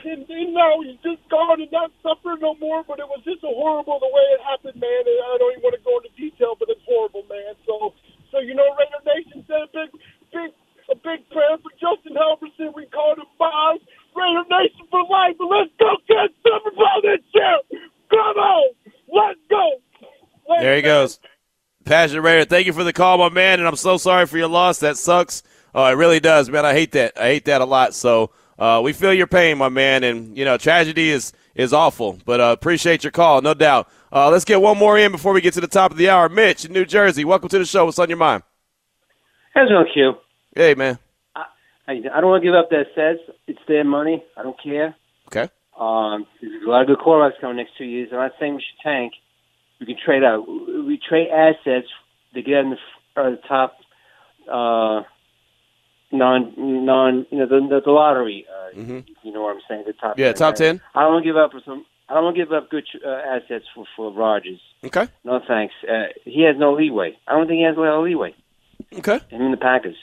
[0.03, 2.83] And, and now he's just gone and not suffering no more.
[2.83, 5.03] But it was just horrible the way it happened, man.
[5.07, 7.55] And I don't even want to go into detail, but it's horrible, man.
[7.65, 7.95] So,
[8.31, 9.89] so you know, Raider Nation said a big,
[10.31, 10.49] big,
[10.91, 12.75] a big prayer for Justin Halverson.
[12.75, 13.79] We called him Bob.
[14.15, 15.35] Raider Nation for life.
[15.37, 17.59] But let's go get Super Bowl this year.
[18.09, 18.73] Come on,
[19.07, 19.79] let's go.
[20.49, 21.19] Let's There he goes.
[21.85, 24.49] Passionate Raider, thank you for the call, my man, and I'm so sorry for your
[24.49, 24.79] loss.
[24.79, 25.43] That sucks.
[25.73, 26.65] Oh, it really does, man.
[26.65, 27.17] I hate that.
[27.17, 27.93] I hate that a lot.
[27.93, 32.19] So uh, we feel your pain, my man, and you know tragedy is is awful.
[32.25, 33.89] But uh, appreciate your call, no doubt.
[34.11, 36.27] Uh, let's get one more in before we get to the top of the hour.
[36.29, 37.85] Mitch in New Jersey, welcome to the show.
[37.85, 38.43] What's on your mind?
[39.53, 40.13] How's it Q?
[40.55, 40.97] Hey, man.
[41.35, 41.45] I,
[41.87, 43.37] I don't want to give up that sets.
[43.47, 44.23] It's their money.
[44.37, 44.95] I don't care.
[45.27, 45.49] Okay.
[45.77, 48.09] Um, there's a lot of good quarterbacks coming next two years.
[48.11, 49.13] I'm not saying we should tank.
[49.79, 50.47] We can trade out.
[50.47, 51.87] We trade assets
[52.33, 53.77] to get in the, f- uh, the top
[54.49, 55.01] uh,
[56.11, 58.45] non non you know the the, the lottery.
[58.49, 58.99] Uh, Mm-hmm.
[59.23, 59.83] You know what I'm saying?
[59.85, 60.17] The top.
[60.17, 60.81] Yeah, top 10.
[60.95, 61.85] I don't want to give up for some.
[62.09, 64.59] I don't want to give up good uh, assets for for Rodgers.
[64.83, 65.07] Okay.
[65.23, 65.73] No thanks.
[65.87, 67.17] Uh, he has no leeway.
[67.27, 68.33] I don't think he has a lot of leeway.
[68.93, 69.19] Okay.
[69.29, 69.95] Him and the Packers.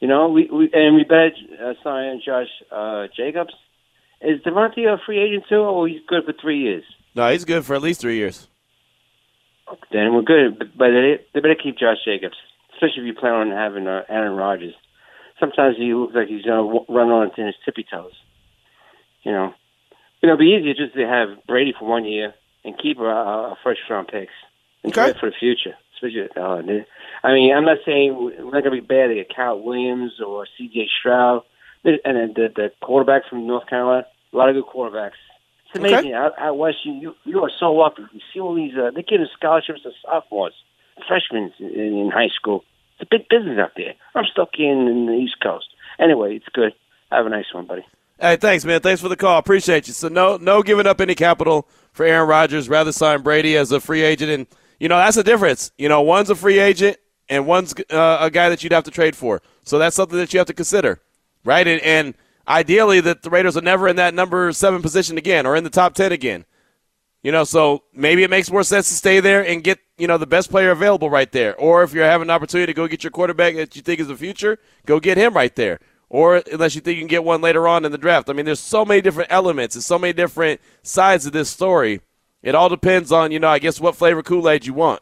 [0.00, 3.54] You know, we, we and we bet uh, sign Josh uh, Jacobs.
[4.20, 6.84] Is Davante a free agent too, or he's good for three years?
[7.14, 8.48] No, he's good for at least three years.
[9.92, 10.58] Then we're good.
[10.58, 12.36] But, but they, they better keep Josh Jacobs,
[12.74, 14.74] especially if you plan on having uh, Aaron Rodgers.
[15.40, 18.12] Sometimes he looks like he's going to run on his tippy toes.
[19.22, 19.54] You know,
[20.22, 23.80] it'll be easier just to have Brady for one year and keep a, a first
[23.90, 24.32] round picks
[24.82, 25.18] and Okay.
[25.18, 25.74] for the future.
[25.94, 26.60] Especially, uh,
[27.22, 30.46] I mean, I'm not saying we're not going to be bad get Cal Williams or
[30.58, 30.88] C.J.
[31.00, 31.42] Stroud,
[31.84, 34.06] and then the, the quarterback from North Carolina.
[34.32, 35.12] A lot of good quarterbacks.
[35.66, 35.94] It's Okay.
[35.94, 36.12] amazing.
[36.14, 38.02] Out, out west, you, you you are so lucky.
[38.12, 38.74] You see all these.
[38.76, 40.54] Uh, they're giving scholarships to sophomores,
[41.06, 42.64] freshmen in, in high school.
[42.98, 43.94] It's a big business out there.
[44.14, 45.66] I'm stuck in, in the East Coast.
[45.98, 46.72] Anyway, it's good.
[47.10, 47.84] Have a nice one, buddy.
[48.20, 48.80] Hey, thanks, man.
[48.80, 49.38] Thanks for the call.
[49.38, 49.92] Appreciate you.
[49.92, 52.68] So no, no giving up any capital for Aaron Rodgers.
[52.68, 54.46] Rather sign Brady as a free agent, and
[54.78, 55.72] you know that's the difference.
[55.78, 56.96] You know, one's a free agent
[57.28, 59.42] and one's uh, a guy that you'd have to trade for.
[59.64, 61.00] So that's something that you have to consider,
[61.44, 61.66] right?
[61.66, 62.14] And, and
[62.46, 65.70] ideally, that the Raiders are never in that number seven position again or in the
[65.70, 66.44] top ten again.
[67.24, 70.18] You know, so maybe it makes more sense to stay there and get, you know,
[70.18, 71.56] the best player available right there.
[71.56, 74.08] Or if you're having an opportunity to go get your quarterback that you think is
[74.08, 75.80] the future, go get him right there.
[76.10, 78.28] Or unless you think you can get one later on in the draft.
[78.28, 82.02] I mean, there's so many different elements and so many different sides of this story.
[82.42, 85.00] It all depends on, you know, I guess what flavor Kool-Aid you want.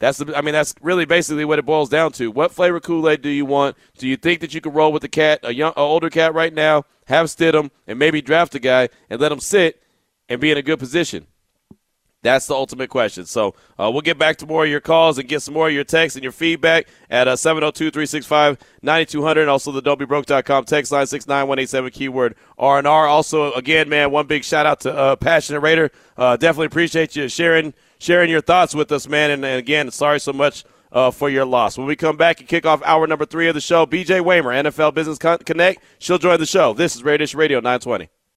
[0.00, 2.32] That's the, I mean, that's really basically what it boils down to.
[2.32, 3.76] What flavor Kool-Aid do you want?
[3.98, 6.34] Do you think that you can roll with the cat, a young, a older cat
[6.34, 9.80] right now, have Stidham, and maybe draft a guy and let him sit
[10.28, 11.28] and be in a good position?
[12.22, 13.26] That's the ultimate question.
[13.26, 15.74] So uh, we'll get back to more of your calls and get some more of
[15.74, 21.90] your texts and your feedback at uh, 702-365-9200 and also the don'tbebroke.com text line 69187
[21.90, 23.06] keyword R&R.
[23.08, 25.90] Also, again, man, one big shout out to uh, Passionate Raider.
[26.16, 29.32] Uh, definitely appreciate you sharing sharing your thoughts with us, man.
[29.32, 31.76] And, and again, sorry so much uh, for your loss.
[31.76, 34.64] When we come back and kick off hour number three of the show, BJ Waymer,
[34.64, 36.72] NFL Business Connect, she'll join the show.
[36.72, 38.08] This is Radish Radio 920.